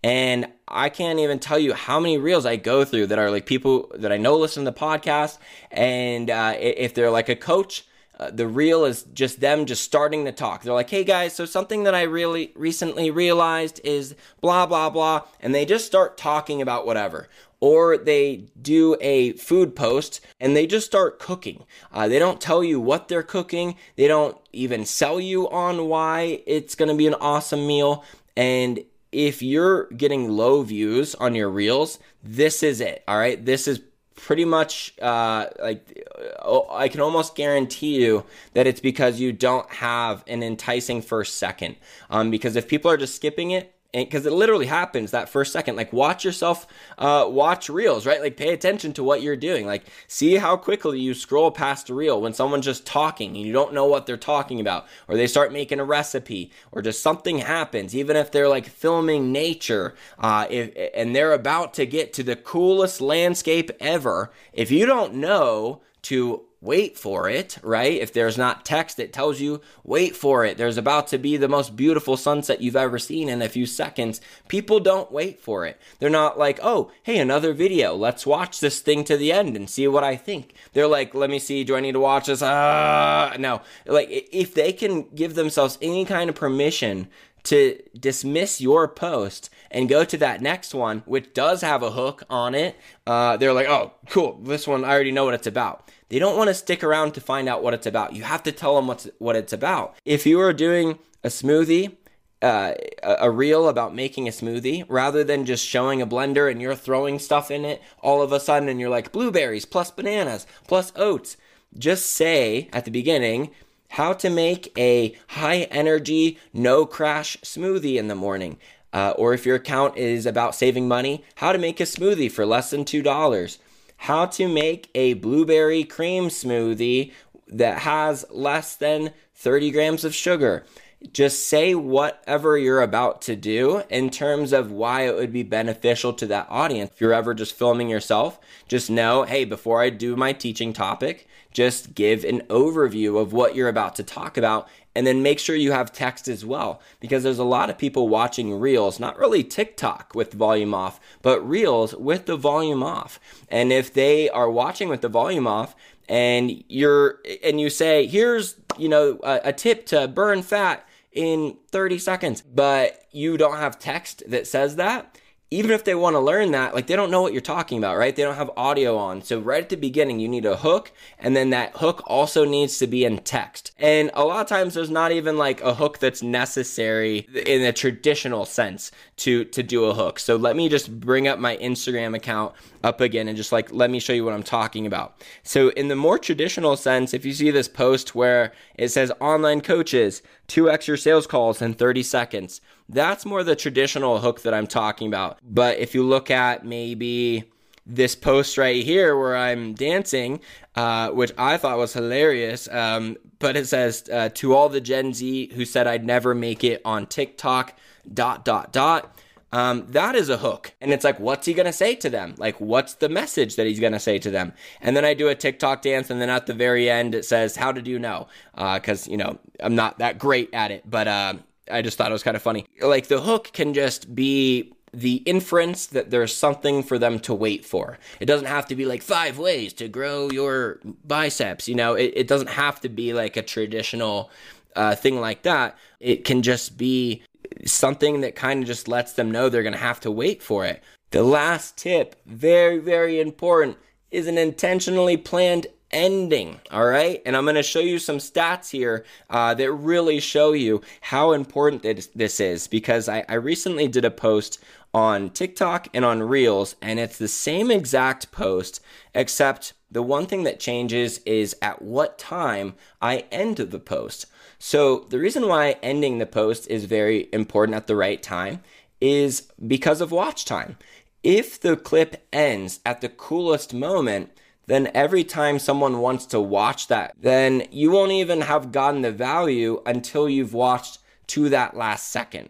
And 0.02 0.49
I 0.69 0.88
can't 0.88 1.21
even 1.21 1.38
tell 1.38 1.59
you 1.59 1.73
how 1.73 1.99
many 1.99 2.19
reels 2.19 2.45
I 2.45 2.57
go 2.57 2.85
through 2.85 3.07
that 3.07 3.19
are 3.19 3.31
like 3.31 3.47
people 3.47 3.90
that 3.95 4.12
I 4.12 4.19
know 4.19 4.37
listen 4.37 4.64
to 4.64 4.71
the 4.71 4.78
podcast. 4.78 5.38
And 5.71 6.28
uh, 6.28 6.55
if 6.59 6.95
they're 6.95 7.11
like 7.11 7.28
a 7.28 7.37
coach, 7.37 7.87
uh, 8.18 8.30
the 8.30 8.46
reel 8.46 8.85
is 8.85 9.02
just 9.14 9.40
them 9.40 9.66
just 9.66 9.85
starting 9.85 10.25
to 10.25 10.32
talk. 10.32 10.62
They're 10.62 10.73
like, 10.73 10.90
hey 10.90 11.04
guys, 11.04 11.35
so 11.35 11.44
something 11.44 11.85
that 11.85 11.94
I 11.94 12.02
really 12.02 12.52
recently 12.54 13.11
realized 13.11 13.80
is 13.85 14.14
blah, 14.40 14.66
blah, 14.66 14.90
blah. 14.90 15.23
And 15.40 15.54
they 15.54 15.64
just 15.64 15.87
start 15.87 16.16
talking 16.16 16.62
about 16.62 16.87
whatever 16.87 17.28
or 17.61 17.96
they 17.96 18.44
do 18.61 18.96
a 19.00 19.32
food 19.32 19.75
post 19.75 20.20
and 20.40 20.54
they 20.54 20.66
just 20.66 20.87
start 20.87 21.18
cooking. 21.18 21.64
Uh, 21.92 22.08
they 22.08 22.18
don't 22.18 22.40
tell 22.40 22.62
you 22.62 22.80
what 22.80 23.08
they're 23.08 23.23
cooking, 23.23 23.76
they 23.96 24.08
don't 24.08 24.37
even 24.52 24.85
sell 24.85 25.20
you 25.20 25.49
on 25.50 25.88
why 25.88 26.42
it's 26.46 26.75
going 26.75 26.88
to 26.88 26.94
be 26.94 27.06
an 27.06 27.14
awesome 27.14 27.66
meal. 27.66 28.04
And 28.37 28.80
if 29.12 29.42
you're 29.42 29.88
getting 29.90 30.28
low 30.30 30.62
views 30.62 31.14
on 31.14 31.35
your 31.35 31.49
reels, 31.49 31.99
this 32.23 32.62
is 32.62 32.80
it. 32.80 33.02
All 33.08 33.18
right. 33.18 33.42
This 33.42 33.66
is 33.66 33.80
pretty 34.16 34.44
much 34.44 34.94
uh, 35.00 35.46
like 35.61 36.08
uh, 36.42 36.73
I 36.73 36.88
can 36.88 37.00
almost 37.00 37.35
guarantee 37.35 38.02
you 38.02 38.25
that 38.54 38.66
it's 38.66 38.80
because 38.80 39.20
you 39.20 39.32
don't 39.32 39.70
have 39.70 40.25
an 40.26 40.42
enticing 40.42 41.02
first 41.02 41.37
second. 41.37 41.76
Um, 42.11 42.30
because 42.30 42.56
if 42.56 42.66
people 42.66 42.90
are 42.90 42.96
just 42.96 43.14
skipping 43.14 43.52
it, 43.52 43.75
because 44.05 44.26
it 44.26 44.33
literally 44.33 44.67
happens 44.67 45.11
that 45.11 45.29
first 45.29 45.53
second 45.53 45.76
like 45.76 45.93
watch 45.93 46.25
yourself 46.25 46.67
uh, 46.99 47.26
watch 47.29 47.69
reels 47.69 48.07
right? 48.07 48.21
Like 48.21 48.37
pay 48.37 48.53
attention 48.53 48.93
to 48.95 49.05
what 49.05 49.23
you're 49.23 49.37
doing. 49.37 49.67
Like 49.67 49.85
see 50.07 50.37
how 50.37 50.57
quickly 50.57 51.00
you 51.00 51.15
scroll 51.15 51.50
past 51.50 51.91
a 51.91 51.95
reel 51.95 52.21
when 52.21 52.35
someone's 52.35 52.65
just 52.65 52.87
talking 52.87 53.37
and 53.37 53.47
you 53.47 53.53
don't 53.53 53.75
know 53.75 53.87
what 53.87 54.07
they're 54.07 54.17
talking 54.17 54.61
about 54.61 54.87
or 55.09 55.17
they 55.17 55.26
start 55.26 55.53
making 55.53 55.81
a 55.81 55.85
recipe 55.85 56.50
or 56.73 56.83
just 56.83 57.03
something 57.03 57.38
happens 57.38 57.95
even 57.97 58.17
if 58.17 58.31
they're 58.31 58.49
like 58.49 58.67
filming 58.67 59.33
nature 59.33 59.95
uh, 60.19 60.47
if, 60.50 60.71
and 60.95 61.15
they're 61.15 61.33
about 61.33 61.75
to 61.75 61.87
get 61.87 62.12
to 62.15 62.23
the 62.23 62.37
coolest 62.37 63.00
landscape 63.00 63.71
ever. 63.81 64.33
If 64.53 64.71
you 64.71 64.87
don't 64.87 65.15
know 65.15 65.83
to 66.03 66.43
wait 66.66 66.99
for 66.99 67.30
it, 67.30 67.56
right? 67.62 68.00
If 68.00 68.12
there's 68.12 68.37
not 68.37 68.64
text 68.64 68.96
that 68.96 69.12
tells 69.12 69.40
you, 69.40 69.61
wait 69.85 70.16
for 70.16 70.44
it, 70.44 70.58
there's 70.58 70.76
about 70.76 71.06
to 71.08 71.18
be 71.18 71.37
the 71.37 71.49
most 71.49 71.76
beautiful 71.76 72.16
sunset 72.16 72.61
you've 72.61 72.76
ever 72.76 72.99
seen 72.99 73.28
in 73.28 73.40
a 73.40 73.49
few 73.49 73.64
seconds, 73.64 74.20
people 74.49 74.80
don't 74.80 75.12
wait 75.12 75.38
for 75.40 75.64
it. 75.64 75.80
They're 75.99 76.11
not 76.11 76.38
like, 76.38 76.58
oh, 76.62 76.90
hey, 77.04 77.18
another 77.18 77.54
video, 77.54 77.94
let's 77.94 78.26
watch 78.26 78.61
this 78.61 78.80
thing 78.80 79.04
to 79.04 79.16
the 79.16 79.32
end 79.32 79.56
and 79.56 79.70
see 79.70 79.87
what 79.88 80.04
I 80.04 80.16
think. 80.16 80.54
They're 80.73 80.88
like, 80.88 81.14
let 81.14 81.30
me 81.30 81.38
see, 81.38 81.64
do 81.64 81.76
I 81.76 81.80
need 81.80 81.92
to 81.92 82.00
watch 82.00 82.26
this? 82.26 82.42
Ah, 82.42 83.37
no. 83.38 83.62
Like, 83.87 84.08
if 84.11 84.52
they 84.52 84.73
can 84.73 85.08
give 85.14 85.37
themselves 85.37 85.78
any 85.80 86.04
kind 86.04 86.28
of 86.28 86.37
permission 86.37 87.08
to 87.47 87.81
dismiss 87.99 88.61
your 88.61 88.88
post 88.88 89.50
and 89.71 89.88
go 89.88 90.05
to 90.05 90.17
that 90.19 90.41
next 90.41 90.75
one, 90.75 91.03
which 91.07 91.33
does 91.33 91.61
have 91.62 91.83
a 91.83 91.91
hook 91.91 92.23
on 92.29 92.55
it, 92.55 92.76
uh, 93.07 93.37
they're 93.37 93.53
like, 93.53 93.69
oh, 93.69 93.93
cool, 94.09 94.38
this 94.43 94.67
one, 94.67 94.85
I 94.85 94.91
already 94.91 95.12
know 95.12 95.25
what 95.25 95.35
it's 95.35 95.47
about. 95.47 95.91
They 96.09 96.19
don't 96.19 96.37
want 96.37 96.49
to 96.49 96.55
stick 96.55 96.85
around 96.85 97.15
to 97.15 97.21
find 97.21 97.49
out 97.49 97.62
what 97.62 97.75
it's 97.75 97.87
about. 97.87 98.15
You 98.15 98.23
have 98.23 98.43
to 98.45 98.53
tell 98.53 98.76
them 98.76 98.87
what's, 98.87 99.09
what 99.19 99.37
it's 99.37 99.53
about. 99.53 99.97
If 100.05 100.26
you 100.26 100.41
are 100.41 100.53
doing 100.53 100.99
a 101.25 101.29
smoothie, 101.29 101.97
uh, 102.43 102.75
a 103.03 103.31
reel 103.31 103.69
about 103.69 103.95
making 103.95 104.29
a 104.29 104.31
smoothie 104.31 104.85
rather 104.88 105.25
than 105.25 105.47
just 105.47 105.65
showing 105.65 106.03
a 106.03 106.07
blender 106.07 106.50
and 106.50 106.61
you're 106.61 106.75
throwing 106.75 107.19
stuff 107.19 107.50
in 107.50 107.65
it 107.65 107.83
all 108.03 108.21
of 108.23 108.31
a 108.31 108.38
sudden 108.38 108.69
and 108.69 108.79
you're 108.79 108.91
like 108.91 109.11
blueberries 109.11 109.65
plus 109.65 109.91
bananas 109.91 110.47
plus 110.69 110.93
oats. 110.97 111.37
Just 111.76 112.11
say 112.11 112.69
at 112.73 112.85
the 112.85 112.91
beginning, 112.91 113.50
how 113.90 114.12
to 114.14 114.31
make 114.31 114.73
a 114.78 115.16
high 115.28 115.62
energy, 115.71 116.38
no 116.52 116.87
crash 116.87 117.37
smoothie 117.43 117.97
in 117.97 118.09
the 118.09 118.14
morning. 118.14 118.59
Uh, 118.93 119.14
or 119.19 119.35
if 119.35 119.45
your 119.45 119.57
account 119.57 119.97
is 119.97 120.26
about 120.26 120.55
saving 120.55 120.88
money, 120.88 121.25
how 121.37 121.52
to 121.52 121.59
make 121.59 121.81
a 121.81 121.85
smoothie 121.85 122.31
for 122.31 122.47
less 122.47 122.71
than 122.71 122.85
$2. 122.85 123.59
How 123.99 124.26
to 124.26 124.49
make 124.49 124.90
a 124.95 125.14
blueberry 125.14 125.85
cream 125.85 126.28
smoothie 126.28 127.12
that 127.49 127.81
has 127.81 128.25
less 128.31 128.76
than 128.76 129.12
30 129.35 129.71
grams 129.71 130.05
of 130.05 130.14
sugar. 130.14 130.64
Just 131.12 131.49
say 131.49 131.75
whatever 131.75 132.57
you're 132.57 132.81
about 132.81 133.21
to 133.23 133.37
do 133.37 133.83
in 133.91 134.11
terms 134.11 134.53
of 134.53 134.71
why 134.71 135.03
it 135.03 135.15
would 135.15 135.33
be 135.33 135.43
beneficial 135.43 136.12
to 136.15 136.26
that 136.26 136.47
audience. 136.49 136.91
If 136.93 137.00
you're 137.00 137.12
ever 137.12 137.35
just 137.35 137.55
filming 137.55 137.88
yourself, 137.88 138.41
just 138.67 138.91
know 138.91 139.25
hey, 139.25 139.45
before 139.45 139.83
I 139.83 139.91
do 139.91 140.17
my 140.17 140.33
teaching 140.33 140.73
topic, 140.73 141.29
just 141.53 141.95
give 141.95 142.25
an 142.25 142.41
overview 142.49 143.21
of 143.21 143.33
what 143.33 143.55
you're 143.55 143.69
about 143.69 143.95
to 143.97 144.03
talk 144.03 144.37
about 144.37 144.69
and 144.95 145.07
then 145.07 145.23
make 145.23 145.38
sure 145.38 145.55
you 145.55 145.73
have 145.73 145.93
text 145.93 146.26
as 146.26 146.45
well 146.45 146.81
because 147.00 147.23
there's 147.23 147.38
a 147.38 147.45
lot 147.45 147.69
of 147.69 147.76
people 147.79 148.09
watching 148.09 148.59
reels 148.59 148.99
not 148.99 149.19
really 149.19 149.45
tiktok 149.45 150.15
with 150.15 150.33
volume 150.33 150.75
off 150.75 151.00
but 151.23 151.41
reels 151.47 151.95
with 151.95 152.26
the 152.26 152.37
volume 152.37 152.83
off 152.83 153.21
and 153.49 153.73
if 153.73 153.93
they 153.93 154.29
are 154.31 154.50
watching 154.50 154.88
with 154.88 155.03
the 155.03 155.09
volume 155.09 155.47
off 155.47 155.75
and 156.09 156.65
you're 156.69 157.21
and 157.43 157.61
you 157.61 157.71
say 157.71 158.07
here's 158.07 158.57
you 158.79 158.89
know 158.89 159.19
a, 159.23 159.41
a 159.45 159.53
tip 159.53 159.87
to 159.87 160.09
burn 160.09 160.43
fat 160.43 160.87
in 161.13 161.57
30 161.71 161.99
seconds. 161.99 162.43
But 162.43 163.07
you 163.11 163.37
don't 163.37 163.57
have 163.57 163.79
text 163.79 164.23
that 164.29 164.47
says 164.47 164.77
that 164.77 165.19
even 165.50 165.71
if 165.71 165.85
they 165.85 165.95
want 165.95 166.15
to 166.15 166.21
learn 166.21 166.50
that, 166.50 166.75
like 166.75 166.88
they 166.88 166.97
don't 166.97 167.11
know 167.11 167.23
what 167.23 167.33
you're 167.33 167.41
talking 167.41 167.79
about, 167.79 167.97
right? 167.97 168.17
They 168.17 168.25
don't 168.25 168.35
have 168.35 168.50
audio 168.57 168.97
on. 168.97 169.23
So 169.23 169.38
right 169.38 169.62
at 169.62 169.69
the 169.69 169.76
beginning, 169.76 170.19
you 170.19 170.29
need 170.29 170.45
a 170.45 170.57
hook, 170.57 170.91
and 171.21 171.37
then 171.37 171.50
that 171.50 171.76
hook 171.76 172.03
also 172.07 172.45
needs 172.45 172.79
to 172.79 172.88
be 172.88 173.05
in 173.05 173.19
text. 173.19 173.71
And 173.79 174.11
a 174.15 174.25
lot 174.25 174.41
of 174.41 174.49
times 174.49 174.75
there's 174.75 174.91
not 174.91 175.12
even 175.12 175.38
like 175.38 175.61
a 175.61 175.75
hook 175.75 175.99
that's 175.99 176.21
necessary 176.23 177.29
in 177.47 177.62
a 177.62 177.73
traditional 177.73 178.45
sense 178.45 178.91
to 179.19 179.45
to 179.45 179.62
do 179.62 179.85
a 179.85 179.95
hook. 179.95 180.19
So 180.19 180.35
let 180.35 180.57
me 180.57 180.69
just 180.69 181.00
bring 181.00 181.29
up 181.29 181.38
my 181.38 181.57
Instagram 181.59 182.17
account 182.17 182.53
up 182.83 183.00
again 183.00 183.29
and 183.29 183.37
just 183.37 183.53
like 183.53 183.73
let 183.73 183.91
me 183.91 184.00
show 184.00 184.12
you 184.12 184.25
what 184.25 184.35
I'm 184.35 184.43
talking 184.43 184.85
about. 184.85 185.23
So 185.45 185.69
in 185.71 185.87
the 185.87 185.97
more 185.97 186.19
traditional 186.19 186.76
sense, 186.76 187.15
if 187.15 187.25
you 187.25 187.33
see 187.33 187.53
this 187.53 187.69
post 187.69 188.17
where 188.17 188.53
it 188.75 188.88
says 188.88 189.12
online 189.21 189.61
coaches, 189.61 190.23
2x 190.49 190.88
your 190.88 190.97
sales 190.97 191.26
calls 191.26 191.62
in 191.62 191.75
30 191.75 192.03
seconds, 192.03 192.61
that's 192.88 193.26
more 193.26 193.43
the 193.43 193.57
traditional 193.57 194.19
hook 194.19 194.43
that 194.43 194.55
I'm 194.55 194.66
talking 194.66 195.09
about. 195.09 195.38
But 195.43 195.78
if 195.78 195.95
you 195.95 196.02
look 196.02 196.31
at 196.31 196.64
maybe 196.64 197.50
this 197.87 198.16
post 198.16 198.59
right 198.59 198.85
here 198.85 199.16
where 199.16 199.37
I'm 199.37 199.75
dancing, 199.75 200.40
uh, 200.75 201.11
which 201.11 201.33
I 201.38 201.57
thought 201.57 201.78
was 201.78 201.93
hilarious. 201.93 202.69
Um, 202.69 203.16
but 203.38 203.57
it 203.57 203.66
says, 203.69 204.09
uh, 204.12 204.31
to 204.35 204.55
all 204.55 204.69
the 204.69 204.81
Gen 204.81 205.14
Z 205.14 205.52
who 205.55 205.64
said 205.64 205.87
I'd 205.87 206.05
never 206.05 206.35
make 206.35 206.64
it 206.64 206.83
on 206.85 207.07
TikTok, 207.07 207.75
dot, 208.12 208.45
dot, 208.45 208.73
dot. 208.73 209.16
Um, 209.52 209.87
that 209.90 210.16
is 210.16 210.28
a 210.28 210.37
hook. 210.38 210.73
And 210.81 210.93
it's 210.93 211.05
like, 211.05 211.21
what's 211.21 211.47
he 211.47 211.55
going 211.55 211.66
to 211.66 211.73
say 211.73 211.95
to 211.95 212.11
them? 212.11 212.35
Like, 212.37 212.61
what's 212.61 212.95
the 212.95 213.09
message 213.09 213.55
that 213.57 213.66
he's 213.66 213.78
going 213.78 213.93
to 213.93 214.00
say 214.00 214.19
to 214.19 214.31
them? 214.31 214.52
And 214.81 214.97
then 214.97 215.05
I 215.05 215.14
do 215.14 215.28
a 215.28 215.35
TikTok 215.35 215.83
dance. 215.83 216.11
And 216.11 216.21
then 216.21 216.28
at 216.28 216.47
the 216.47 216.55
very 216.55 216.90
end, 216.90 217.14
it 217.14 217.25
says, 217.25 217.57
how 217.57 217.71
did 217.71 217.87
you 217.87 217.99
know? 217.99 218.26
Because, 218.55 219.07
uh, 219.07 219.11
you 219.12 219.16
know, 219.16 219.38
I'm 219.61 219.76
not 219.76 219.99
that 219.99 220.19
great 220.19 220.50
at 220.52 220.73
it. 220.73 220.83
But, 220.90 221.07
uh, 221.07 221.35
I 221.70 221.82
just 221.82 221.99
thought 221.99 222.11
it 222.11 222.12
was 222.12 222.23
kind 222.23 222.37
of 222.37 222.42
funny. 222.42 222.66
Like 222.80 223.08
the 223.08 223.20
hook 223.20 223.50
can 223.52 223.75
just 223.75 224.14
be 224.14 224.73
the 224.92 225.16
inference 225.26 225.87
that 225.87 226.11
there's 226.11 226.35
something 226.35 226.82
for 226.82 226.99
them 226.99 227.18
to 227.20 227.35
wait 227.35 227.64
for. 227.64 227.99
It 228.18 228.26
doesn't 228.26 228.46
have 228.46 228.66
to 228.68 228.75
be 228.75 228.87
like 228.87 229.02
five 229.02 229.38
ways 229.38 229.73
to 229.75 229.88
grow 229.88 230.30
your 230.30 230.80
biceps. 231.04 231.68
You 231.68 231.75
know, 231.75 231.94
it, 231.94 232.12
it 232.16 232.28
doesn't 232.28 232.50
have 232.50 232.80
to 232.80 232.88
be 232.88 233.12
like 233.12 233.37
a 233.37 233.42
traditional 233.42 234.30
uh, 234.75 234.94
thing 234.94 235.20
like 235.20 235.42
that. 235.42 235.76
It 236.00 236.25
can 236.25 236.42
just 236.42 236.78
be 236.78 237.23
something 237.64 238.20
that 238.23 238.37
kind 238.37 238.62
of 238.62 238.66
just 238.66 238.88
lets 238.88 239.12
them 239.12 239.30
know 239.30 239.49
they're 239.49 239.62
going 239.62 239.73
to 239.73 239.78
have 239.78 240.00
to 240.00 240.11
wait 240.11 240.42
for 240.42 240.64
it. 240.64 240.82
The 241.11 241.23
last 241.23 241.76
tip, 241.76 242.16
very, 242.26 242.78
very 242.78 243.20
important, 243.20 243.76
is 244.11 244.26
an 244.26 244.38
intentionally 244.38 245.16
planned 245.16 245.66
ending. 245.90 246.61
All 246.71 246.87
right. 246.87 247.23
And 247.25 247.37
I'm 247.37 247.45
going 247.45 247.57
to 247.57 247.62
show 247.62 247.81
you 247.81 247.99
some 247.99 248.19
stats 248.19 248.71
here 248.71 249.05
uh, 249.31 249.55
that 249.55 249.73
really 249.73 250.21
show 250.21 250.52
you 250.52 250.83
how 251.00 251.33
important 251.33 251.83
this 251.83 252.40
is 252.40 252.66
because 252.66 253.09
I, 253.09 253.25
I 253.28 253.35
recently 253.35 253.88
did 253.88 254.05
a 254.05 254.11
post 254.11 254.62
on 254.93 255.28
TikTok 255.31 255.88
and 255.93 256.07
on 256.07 256.23
Reels, 256.23 256.75
and 256.81 256.99
it's 256.99 257.19
the 257.19 257.28
same 257.28 257.71
exact 257.71 258.33
post, 258.33 258.81
except 259.14 259.75
the 259.90 260.02
one 260.02 260.26
thing 260.26 260.45
that 260.45 260.59
changes 260.59 261.19
is 261.26 261.55
at 261.61 261.83
what 261.83 262.19
time 262.19 262.75
I 263.02 263.25
end 263.31 263.59
the 263.59 263.78
post. 263.78 264.26
So, 264.59 265.00
the 265.11 265.19
reason 265.19 265.49
why 265.49 265.76
ending 265.83 266.16
the 266.16 266.25
post 266.25 266.66
is 266.69 266.87
very 266.87 267.28
important 267.31 267.76
at 267.76 267.87
the 267.87 267.97
right 267.97 268.23
time 268.23 268.62
is 269.00 269.49
because 269.66 270.00
of 270.00 270.11
watch 270.11 270.47
time. 270.47 270.78
If 271.23 271.61
the 271.61 271.76
clip 271.76 272.26
ends 272.33 272.81
at 272.87 273.02
the 273.02 273.11
coolest 273.11 273.75
moment, 273.75 274.31
then 274.66 274.90
every 274.94 275.25
time 275.25 275.58
someone 275.58 275.99
wants 275.99 276.26
to 276.26 276.40
watch 276.40 276.88
that, 276.88 277.14
then 277.20 277.66
you 277.70 277.90
won't 277.90 278.12
even 278.12 278.40
have 278.42 278.73
gotten 278.73 279.02
the 279.02 279.12
value 279.12 279.80
until 279.87 280.28
you've 280.28 280.54
watched 280.54 280.99
to 281.28 281.49
that 281.49 281.76
last 281.76 282.11
second. 282.11 282.49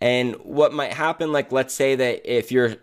And 0.00 0.34
what 0.36 0.72
might 0.72 0.92
happen, 0.92 1.32
like 1.32 1.52
let's 1.52 1.74
say 1.74 1.94
that 1.94 2.22
if 2.24 2.52
you're 2.52 2.76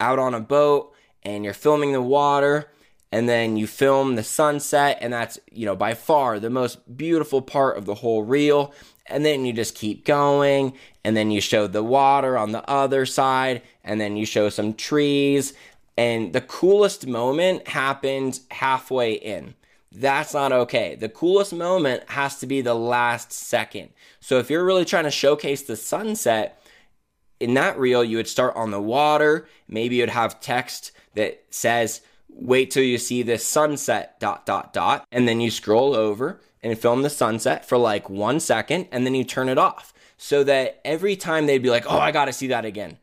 out 0.00 0.18
on 0.18 0.34
a 0.34 0.40
boat 0.40 0.94
and 1.22 1.44
you're 1.44 1.54
filming 1.54 1.92
the 1.92 2.02
water, 2.02 2.70
and 3.10 3.26
then 3.28 3.56
you 3.56 3.66
film 3.66 4.16
the 4.16 4.22
sunset, 4.22 4.98
and 5.00 5.12
that's, 5.12 5.38
you 5.50 5.64
know, 5.64 5.74
by 5.74 5.94
far 5.94 6.38
the 6.38 6.50
most 6.50 6.94
beautiful 6.96 7.40
part 7.40 7.78
of 7.78 7.86
the 7.86 7.94
whole 7.94 8.22
reel. 8.22 8.74
And 9.06 9.24
then 9.24 9.46
you 9.46 9.54
just 9.54 9.74
keep 9.74 10.04
going, 10.04 10.74
and 11.02 11.16
then 11.16 11.30
you 11.30 11.40
show 11.40 11.66
the 11.66 11.82
water 11.82 12.36
on 12.36 12.52
the 12.52 12.68
other 12.68 13.06
side, 13.06 13.62
and 13.82 13.98
then 13.98 14.18
you 14.18 14.26
show 14.26 14.50
some 14.50 14.74
trees, 14.74 15.54
and 15.98 16.32
the 16.32 16.40
coolest 16.40 17.08
moment 17.08 17.66
happened 17.66 18.38
halfway 18.52 19.14
in. 19.14 19.56
That's 19.90 20.32
not 20.32 20.52
okay. 20.52 20.94
The 20.94 21.08
coolest 21.08 21.52
moment 21.52 22.08
has 22.10 22.38
to 22.38 22.46
be 22.46 22.60
the 22.60 22.74
last 22.74 23.32
second. 23.32 23.88
So 24.20 24.38
if 24.38 24.48
you're 24.48 24.64
really 24.64 24.84
trying 24.84 25.04
to 25.04 25.10
showcase 25.10 25.62
the 25.62 25.74
sunset, 25.74 26.62
in 27.40 27.54
that 27.54 27.78
reel, 27.78 28.04
you 28.04 28.16
would 28.16 28.28
start 28.28 28.54
on 28.54 28.70
the 28.70 28.80
water. 28.80 29.48
Maybe 29.66 29.96
you'd 29.96 30.08
have 30.10 30.40
text 30.40 30.92
that 31.14 31.44
says, 31.50 32.00
wait 32.28 32.70
till 32.70 32.84
you 32.84 32.98
see 32.98 33.24
this 33.24 33.44
sunset, 33.44 34.20
dot, 34.20 34.46
dot, 34.46 34.72
dot. 34.72 35.04
And 35.10 35.26
then 35.26 35.40
you 35.40 35.50
scroll 35.50 35.96
over 35.96 36.40
and 36.62 36.78
film 36.78 37.02
the 37.02 37.10
sunset 37.10 37.64
for 37.64 37.76
like 37.76 38.08
one 38.08 38.38
second 38.38 38.86
and 38.92 39.04
then 39.04 39.16
you 39.16 39.24
turn 39.24 39.48
it 39.48 39.58
off. 39.58 39.92
So 40.16 40.44
that 40.44 40.80
every 40.84 41.16
time 41.16 41.46
they'd 41.46 41.58
be 41.58 41.70
like, 41.70 41.90
oh, 41.90 41.98
I 41.98 42.12
gotta 42.12 42.32
see 42.32 42.48
that 42.48 42.64
again 42.64 42.98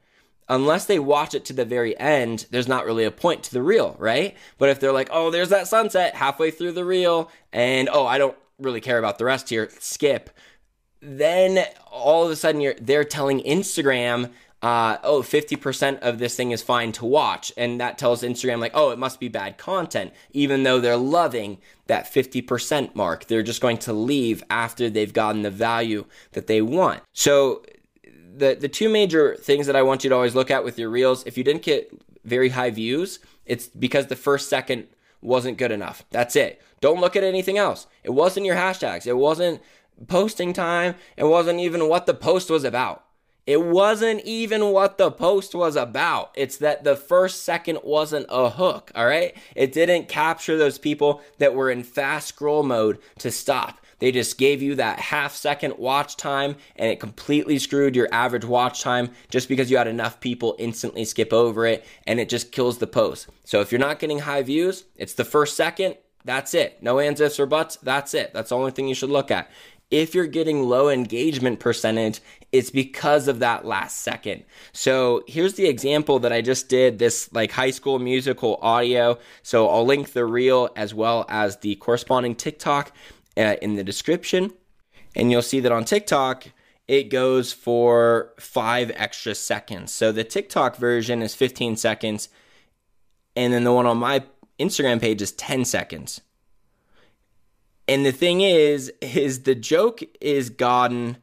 unless 0.48 0.86
they 0.86 1.00
watch 1.00 1.34
it 1.34 1.46
to 1.46 1.54
the 1.54 1.66
very 1.66 1.98
end, 2.00 2.46
there's 2.52 2.68
not 2.68 2.86
really 2.86 3.04
a 3.04 3.12
point 3.12 3.44
to 3.44 3.54
the 3.54 3.64
reel, 3.64 3.96
right? 4.00 4.36
But 4.58 4.70
if 4.70 4.80
they're 4.80 4.92
like, 4.92 5.10
oh, 5.12 5.32
there's 5.32 5.50
that 5.50 5.68
sunset 5.68 6.16
halfway 6.16 6.52
through 6.52 6.74
the 6.74 6.86
reel, 6.86 7.32
and 7.52 7.90
oh, 7.92 8.06
I 8.06 8.18
don't 8.18 8.38
really 8.60 8.82
care 8.82 9.00
about 9.00 9.18
the 9.18 9.26
rest 9.26 9.50
here, 9.50 9.70
skip. 9.80 10.30
Then 11.02 11.66
all 11.92 12.26
of 12.26 12.32
a 12.32 12.36
sudden, 12.36 12.62
you're 12.62 12.76
they're 12.80 13.04
telling 13.04 13.42
Instagram, 13.42 14.32
uh, 14.62 14.98
oh, 15.04 15.22
50% 15.22 16.00
of 16.00 16.18
this 16.18 16.36
thing 16.36 16.52
is 16.52 16.64
fine 16.64 16.92
to 16.94 17.06
watch. 17.06 17.52
And 17.58 17.80
that 17.80 17.98
tells 17.98 18.24
Instagram, 18.24 18.60
like, 18.60 18.72
oh, 18.74 18.90
it 18.90 18.98
must 18.98 19.20
be 19.20 19.28
bad 19.28 19.58
content, 19.58 20.14
even 20.32 20.64
though 20.64 20.80
they're 20.80 20.98
loving 20.98 21.60
that 21.86 22.12
50% 22.12 22.96
mark. 22.96 23.26
They're 23.26 23.44
just 23.44 23.62
going 23.62 23.78
to 23.80 23.94
leave 23.94 24.44
after 24.50 24.90
they've 24.90 25.14
gotten 25.14 25.44
the 25.44 25.52
value 25.52 26.06
that 26.32 26.48
they 26.48 26.64
want. 26.64 27.04
So 27.14 27.64
the 28.38 28.56
the 28.56 28.68
two 28.70 28.90
major 28.90 29.36
things 29.36 29.68
that 29.68 29.76
I 29.76 29.82
want 29.82 30.04
you 30.04 30.10
to 30.10 30.16
always 30.16 30.36
look 30.36 30.52
at 30.52 30.64
with 30.64 30.78
your 30.78 30.90
reels, 30.90 31.26
if 31.26 31.38
you 31.38 31.44
didn't 31.44 31.64
get 31.64 31.92
very 32.24 32.50
high 32.50 32.72
views, 32.72 33.20
it's 33.46 33.68
because 33.68 34.08
the 34.08 34.16
first 34.16 34.50
second 34.50 34.88
wasn't 35.22 35.58
good 35.58 35.72
enough. 35.72 36.04
That's 36.12 36.36
it. 36.36 36.62
Don't 36.82 37.02
look 37.02 37.16
at 37.16 37.24
anything 37.24 37.58
else. 37.58 37.88
It 38.04 38.12
wasn't 38.12 38.46
your 38.46 38.56
hashtags. 38.56 39.08
It 39.08 39.18
wasn't 39.18 39.62
posting 40.08 40.54
time. 40.54 40.96
It 41.18 41.24
wasn't 41.24 41.60
even 41.60 41.88
what 41.88 42.06
the 42.06 42.14
post 42.14 42.50
was 42.50 42.64
about. 42.64 43.04
It 43.48 43.62
wasn't 43.62 44.22
even 44.26 44.72
what 44.72 44.98
the 44.98 45.12
post 45.12 45.54
was 45.54 45.76
about. 45.76 46.32
It's 46.36 46.58
that 46.58 46.84
the 46.84 46.96
first 46.96 47.44
second 47.44 47.80
wasn't 47.84 48.26
a 48.28 48.50
hook, 48.50 48.92
all 48.96 49.06
right? 49.06 49.36
It 49.56 49.72
didn't 49.72 50.08
capture 50.08 50.58
those 50.58 50.80
people 50.80 51.22
that 51.38 51.54
were 51.54 51.70
in 51.70 51.84
fast 51.84 52.30
scroll 52.30 52.64
mode 52.64 52.98
to 53.20 53.30
stop. 53.30 53.80
They 54.00 54.12
just 54.12 54.38
gave 54.38 54.62
you 54.62 54.76
that 54.76 55.00
half 55.00 55.36
second 55.36 55.76
watch 55.78 56.18
time 56.18 56.56
and 56.76 56.90
it 56.92 57.00
completely 57.00 57.60
screwed 57.60 57.96
your 57.96 58.10
average 58.12 58.46
watch 58.46 58.82
time 58.82 59.12
just 59.30 59.48
because 59.48 59.72
you 59.72 59.78
had 59.78 59.88
enough 59.88 60.20
people 60.20 60.56
instantly 60.60 61.06
skip 61.06 61.32
over 61.32 61.66
it 61.66 61.86
and 62.06 62.20
it 62.20 62.30
just 62.30 62.52
kills 62.52 62.78
the 62.78 62.88
post. 62.88 63.28
So 63.44 63.62
if 63.62 63.72
you're 63.72 63.80
not 63.80 64.00
getting 64.00 64.20
high 64.20 64.44
views, 64.44 64.86
it's 64.96 65.14
the 65.14 65.26
first 65.26 65.56
second. 65.56 65.98
That's 66.26 66.56
it. 66.56 66.82
No 66.82 67.00
ands, 67.00 67.22
ifs, 67.22 67.40
or 67.40 67.46
buts. 67.46 67.78
That's 67.78 68.14
it. 68.16 68.34
That's 68.34 68.50
the 68.50 68.58
only 68.58 68.72
thing 68.72 68.88
you 68.88 68.96
should 68.96 69.12
look 69.12 69.30
at. 69.30 69.50
If 69.92 70.16
you're 70.16 70.26
getting 70.26 70.64
low 70.64 70.90
engagement 70.90 71.60
percentage, 71.60 72.20
it's 72.52 72.72
because 72.72 73.28
of 73.28 73.40
that 73.40 73.66
last 73.66 74.02
second. 74.02 74.44
So 74.72 75.24
here's 75.28 75.54
the 75.54 75.68
example 75.68 76.18
that 76.20 76.34
I 76.34 76.42
just 76.42 76.70
did 76.70 76.98
this 76.98 77.32
like 77.32 77.52
high 77.52 77.70
school 77.70 78.00
musical 78.00 78.58
audio. 78.64 79.20
So 79.44 79.70
I'll 79.70 79.86
link 79.86 80.14
the 80.14 80.26
reel 80.26 80.70
as 80.76 80.96
well 80.96 81.26
as 81.30 81.58
the 81.58 81.76
corresponding 81.76 82.34
TikTok 82.34 82.92
uh, 83.38 83.56
in 83.62 83.76
the 83.76 83.84
description. 83.84 84.52
And 85.16 85.32
you'll 85.32 85.42
see 85.42 85.60
that 85.62 85.72
on 85.72 85.86
TikTok, 85.86 86.48
it 86.88 87.10
goes 87.10 87.52
for 87.52 88.34
five 88.40 88.92
extra 88.96 89.34
seconds. 89.34 89.92
So 89.92 90.12
the 90.12 90.24
TikTok 90.24 90.76
version 90.76 91.22
is 91.22 91.34
15 91.34 91.78
seconds, 91.78 92.30
and 93.36 93.54
then 93.54 93.64
the 93.64 93.74
one 93.74 93.86
on 93.86 93.98
my 93.98 94.24
Instagram 94.60 95.02
page 95.02 95.22
is 95.22 95.32
10 95.32 95.66
seconds. 95.66 96.22
And 97.88 98.06
the 98.06 98.12
thing 98.12 98.42
is, 98.42 98.92
is 99.02 99.44
the 99.44 99.56
joke 99.56 100.02
is 100.20 100.50
gotten 100.50 101.18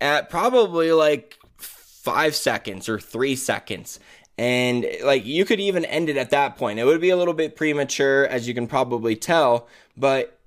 at 0.00 0.30
probably 0.30 0.92
like 0.92 1.38
five 1.56 2.34
seconds 2.34 2.88
or 2.88 2.98
three 2.98 3.36
seconds. 3.36 4.00
And 4.38 4.86
like 5.04 5.26
you 5.26 5.44
could 5.44 5.60
even 5.60 5.84
end 5.84 6.08
it 6.08 6.16
at 6.16 6.30
that 6.30 6.56
point. 6.56 6.78
It 6.78 6.84
would 6.84 7.00
be 7.00 7.10
a 7.10 7.16
little 7.16 7.34
bit 7.34 7.56
premature, 7.56 8.26
as 8.26 8.48
you 8.48 8.54
can 8.54 8.66
probably 8.66 9.14
tell, 9.14 9.68
but 9.96 10.39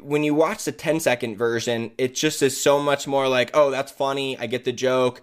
when 0.00 0.22
you 0.22 0.34
watch 0.34 0.64
the 0.64 0.72
10 0.72 1.00
second 1.00 1.36
version, 1.36 1.92
it 1.98 2.14
just 2.14 2.42
is 2.42 2.60
so 2.60 2.80
much 2.80 3.06
more 3.06 3.28
like, 3.28 3.50
oh, 3.54 3.70
that's 3.70 3.92
funny. 3.92 4.38
I 4.38 4.46
get 4.46 4.64
the 4.64 4.72
joke. 4.72 5.22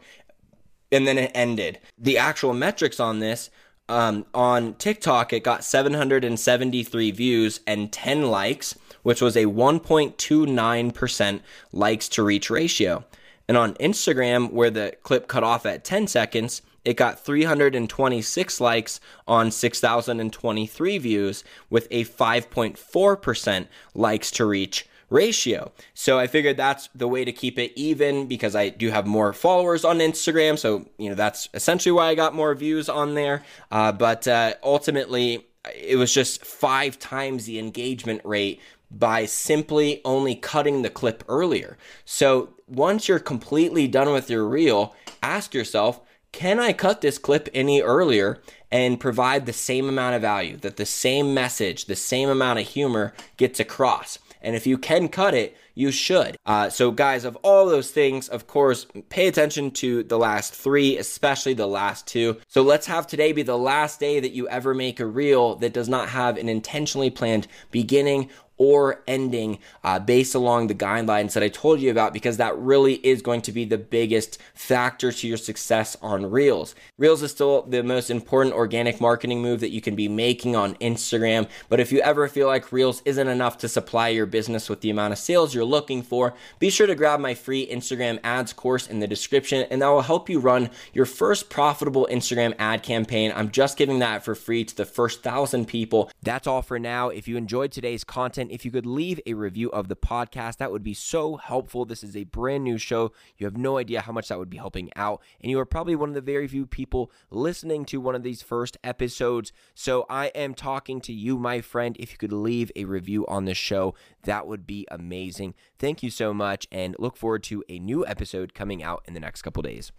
And 0.91 1.07
then 1.07 1.17
it 1.17 1.31
ended. 1.33 1.79
The 1.97 2.17
actual 2.17 2.53
metrics 2.53 2.99
on 2.99 3.19
this 3.19 3.49
um, 3.89 4.25
on 4.33 4.73
TikTok, 4.75 5.31
it 5.33 5.43
got 5.43 5.63
773 5.63 7.11
views 7.11 7.59
and 7.65 7.91
10 7.91 8.29
likes, 8.29 8.77
which 9.03 9.21
was 9.21 9.37
a 9.37 9.45
1.29% 9.45 11.39
likes 11.71 12.09
to 12.09 12.23
reach 12.23 12.49
ratio. 12.49 13.05
And 13.47 13.55
on 13.55 13.75
Instagram, 13.75 14.51
where 14.51 14.69
the 14.69 14.93
clip 15.03 15.27
cut 15.27 15.43
off 15.43 15.65
at 15.65 15.85
10 15.85 16.07
seconds, 16.07 16.61
it 16.87 16.95
got 16.95 17.19
326 17.19 18.61
likes 18.61 19.01
on 19.27 19.51
6,023 19.51 20.97
views 20.97 21.43
with 21.69 21.85
a 21.91 22.05
5.4% 22.05 23.67
likes 23.93 24.31
to 24.31 24.45
reach 24.45 24.87
ratio. 25.09 25.73
So 25.93 26.17
I 26.17 26.27
figured 26.27 26.55
that's 26.55 26.87
the 26.95 27.09
way 27.09 27.25
to 27.25 27.33
keep 27.33 27.59
it 27.59 27.73
even 27.75 28.25
because 28.27 28.55
I 28.55 28.69
do 28.69 28.89
have 28.89 29.05
more 29.05 29.33
followers 29.33 29.83
on 29.83 29.99
Instagram. 29.99 30.57
So, 30.57 30.85
you 30.97 31.09
know, 31.09 31.15
that's 31.15 31.49
essentially 31.53 31.91
why 31.91 32.07
I 32.07 32.15
got 32.15 32.33
more 32.33 32.55
views 32.55 32.87
on 32.87 33.15
there. 33.15 33.43
Uh, 33.69 33.91
but 33.91 34.25
uh, 34.25 34.53
ultimately, 34.63 35.45
it 35.75 35.97
was 35.97 36.13
just 36.13 36.45
five 36.45 36.97
times 36.97 37.45
the 37.45 37.59
engagement 37.59 38.21
rate 38.23 38.61
by 38.89 39.25
simply 39.25 39.99
only 40.05 40.35
cutting 40.35 40.83
the 40.83 40.89
clip 40.89 41.25
earlier. 41.27 41.77
So 42.05 42.53
once 42.65 43.09
you're 43.09 43.19
completely 43.19 43.89
done 43.89 44.13
with 44.13 44.29
your 44.29 44.47
reel, 44.47 44.95
ask 45.21 45.53
yourself, 45.53 45.99
can 46.37 46.59
I 46.59 46.71
cut 46.71 47.01
this 47.01 47.17
clip 47.17 47.49
any 47.51 47.81
earlier 47.81 48.37
and 48.71 48.99
provide 48.99 49.47
the 49.47 49.53
same 49.53 49.89
amount 49.89 50.13
of 50.13 50.21
value, 50.21 50.55
that 50.57 50.77
the 50.77 50.85
same 50.85 51.33
message, 51.33 51.85
the 51.85 51.95
same 51.95 52.29
amount 52.29 52.59
of 52.59 52.67
humor 52.67 53.15
gets 53.37 53.59
across? 53.59 54.19
And 54.39 54.55
if 54.55 54.67
you 54.67 54.77
can 54.77 55.09
cut 55.09 55.33
it, 55.33 55.57
you 55.73 55.89
should. 55.89 56.37
Uh, 56.45 56.69
so, 56.69 56.91
guys, 56.91 57.25
of 57.25 57.35
all 57.37 57.65
those 57.65 57.89
things, 57.89 58.29
of 58.29 58.45
course, 58.45 58.85
pay 59.09 59.27
attention 59.27 59.71
to 59.71 60.03
the 60.03 60.19
last 60.19 60.53
three, 60.53 60.95
especially 60.99 61.55
the 61.55 61.65
last 61.65 62.05
two. 62.05 62.37
So, 62.47 62.61
let's 62.61 62.85
have 62.85 63.07
today 63.07 63.31
be 63.31 63.41
the 63.41 63.57
last 63.57 63.99
day 63.99 64.19
that 64.19 64.33
you 64.33 64.47
ever 64.47 64.75
make 64.75 64.99
a 64.99 65.07
reel 65.07 65.55
that 65.55 65.73
does 65.73 65.89
not 65.89 66.09
have 66.09 66.37
an 66.37 66.49
intentionally 66.49 67.09
planned 67.09 67.47
beginning 67.71 68.29
or 68.57 69.03
ending 69.07 69.59
uh, 69.83 69.99
based 69.99 70.35
along 70.35 70.67
the 70.67 70.75
guidelines 70.75 71.33
that 71.33 71.43
I 71.43 71.49
told 71.49 71.79
you 71.79 71.91
about 71.91 72.13
because 72.13 72.37
that 72.37 72.57
really 72.57 72.95
is 72.95 73.21
going 73.21 73.41
to 73.41 73.51
be 73.51 73.65
the 73.65 73.77
biggest 73.77 74.39
factor 74.53 75.11
to 75.11 75.27
your 75.27 75.37
success 75.37 75.95
on 76.01 76.29
Reels. 76.29 76.75
Reels 76.97 77.21
is 77.21 77.31
still 77.31 77.63
the 77.63 77.83
most 77.83 78.09
important 78.09 78.55
organic 78.55 78.99
marketing 78.99 79.41
move 79.41 79.59
that 79.59 79.69
you 79.69 79.81
can 79.81 79.95
be 79.95 80.07
making 80.07 80.55
on 80.55 80.75
Instagram, 80.75 81.47
but 81.69 81.79
if 81.79 81.91
you 81.91 81.99
ever 82.01 82.27
feel 82.27 82.47
like 82.47 82.71
Reels 82.71 83.01
isn't 83.05 83.27
enough 83.27 83.57
to 83.59 83.69
supply 83.69 84.09
your 84.09 84.25
business 84.25 84.69
with 84.69 84.81
the 84.81 84.89
amount 84.89 85.13
of 85.13 85.19
sales 85.19 85.53
you're 85.53 85.63
looking 85.63 86.01
for, 86.01 86.33
be 86.59 86.69
sure 86.69 86.87
to 86.87 86.95
grab 86.95 87.19
my 87.19 87.33
free 87.33 87.67
Instagram 87.67 88.19
ads 88.23 88.53
course 88.53 88.87
in 88.87 88.99
the 88.99 89.07
description 89.07 89.67
and 89.69 89.81
that 89.81 89.87
will 89.87 90.01
help 90.01 90.29
you 90.29 90.39
run 90.39 90.69
your 90.93 91.05
first 91.05 91.49
profitable 91.49 92.07
Instagram 92.11 92.53
ad 92.57 92.83
campaign. 92.83 93.31
I'm 93.35 93.51
just 93.51 93.77
giving 93.77 93.99
that 93.99 94.23
for 94.23 94.35
free 94.35 94.63
to 94.63 94.75
the 94.75 94.85
first 94.85 95.23
thousand 95.23 95.67
people. 95.67 96.09
That's 96.23 96.47
all 96.47 96.61
for 96.61 96.79
now. 96.79 97.09
If 97.09 97.27
you 97.27 97.37
enjoyed 97.37 97.71
today's 97.71 98.03
content, 98.03 98.46
if 98.51 98.65
you 98.65 98.71
could 98.71 98.85
leave 98.85 99.19
a 99.25 99.33
review 99.33 99.69
of 99.69 99.87
the 99.87 99.95
podcast, 99.95 100.57
that 100.57 100.71
would 100.71 100.83
be 100.83 100.93
so 100.93 101.37
helpful. 101.37 101.85
This 101.85 102.03
is 102.03 102.15
a 102.15 102.25
brand 102.25 102.63
new 102.63 102.77
show. 102.77 103.11
You 103.37 103.45
have 103.45 103.57
no 103.57 103.77
idea 103.77 104.01
how 104.01 104.11
much 104.11 104.27
that 104.27 104.39
would 104.39 104.49
be 104.49 104.57
helping 104.57 104.89
out. 104.95 105.21
And 105.41 105.49
you 105.51 105.59
are 105.59 105.65
probably 105.65 105.95
one 105.95 106.09
of 106.09 106.15
the 106.15 106.21
very 106.21 106.47
few 106.47 106.65
people 106.65 107.11
listening 107.29 107.85
to 107.85 108.01
one 108.01 108.15
of 108.15 108.23
these 108.23 108.41
first 108.41 108.77
episodes. 108.83 109.51
So 109.75 110.05
I 110.09 110.27
am 110.27 110.53
talking 110.53 111.01
to 111.01 111.13
you, 111.13 111.37
my 111.37 111.61
friend. 111.61 111.95
If 111.99 112.11
you 112.11 112.17
could 112.17 112.33
leave 112.33 112.71
a 112.75 112.85
review 112.85 113.25
on 113.27 113.45
this 113.45 113.57
show, 113.57 113.95
that 114.23 114.47
would 114.47 114.67
be 114.67 114.87
amazing. 114.89 115.53
Thank 115.79 116.03
you 116.03 116.09
so 116.09 116.33
much 116.33 116.67
and 116.71 116.95
look 116.99 117.17
forward 117.17 117.43
to 117.43 117.63
a 117.69 117.79
new 117.79 118.05
episode 118.05 118.53
coming 118.53 118.83
out 118.83 119.03
in 119.05 119.13
the 119.13 119.19
next 119.19 119.41
couple 119.41 119.63
days. 119.63 119.91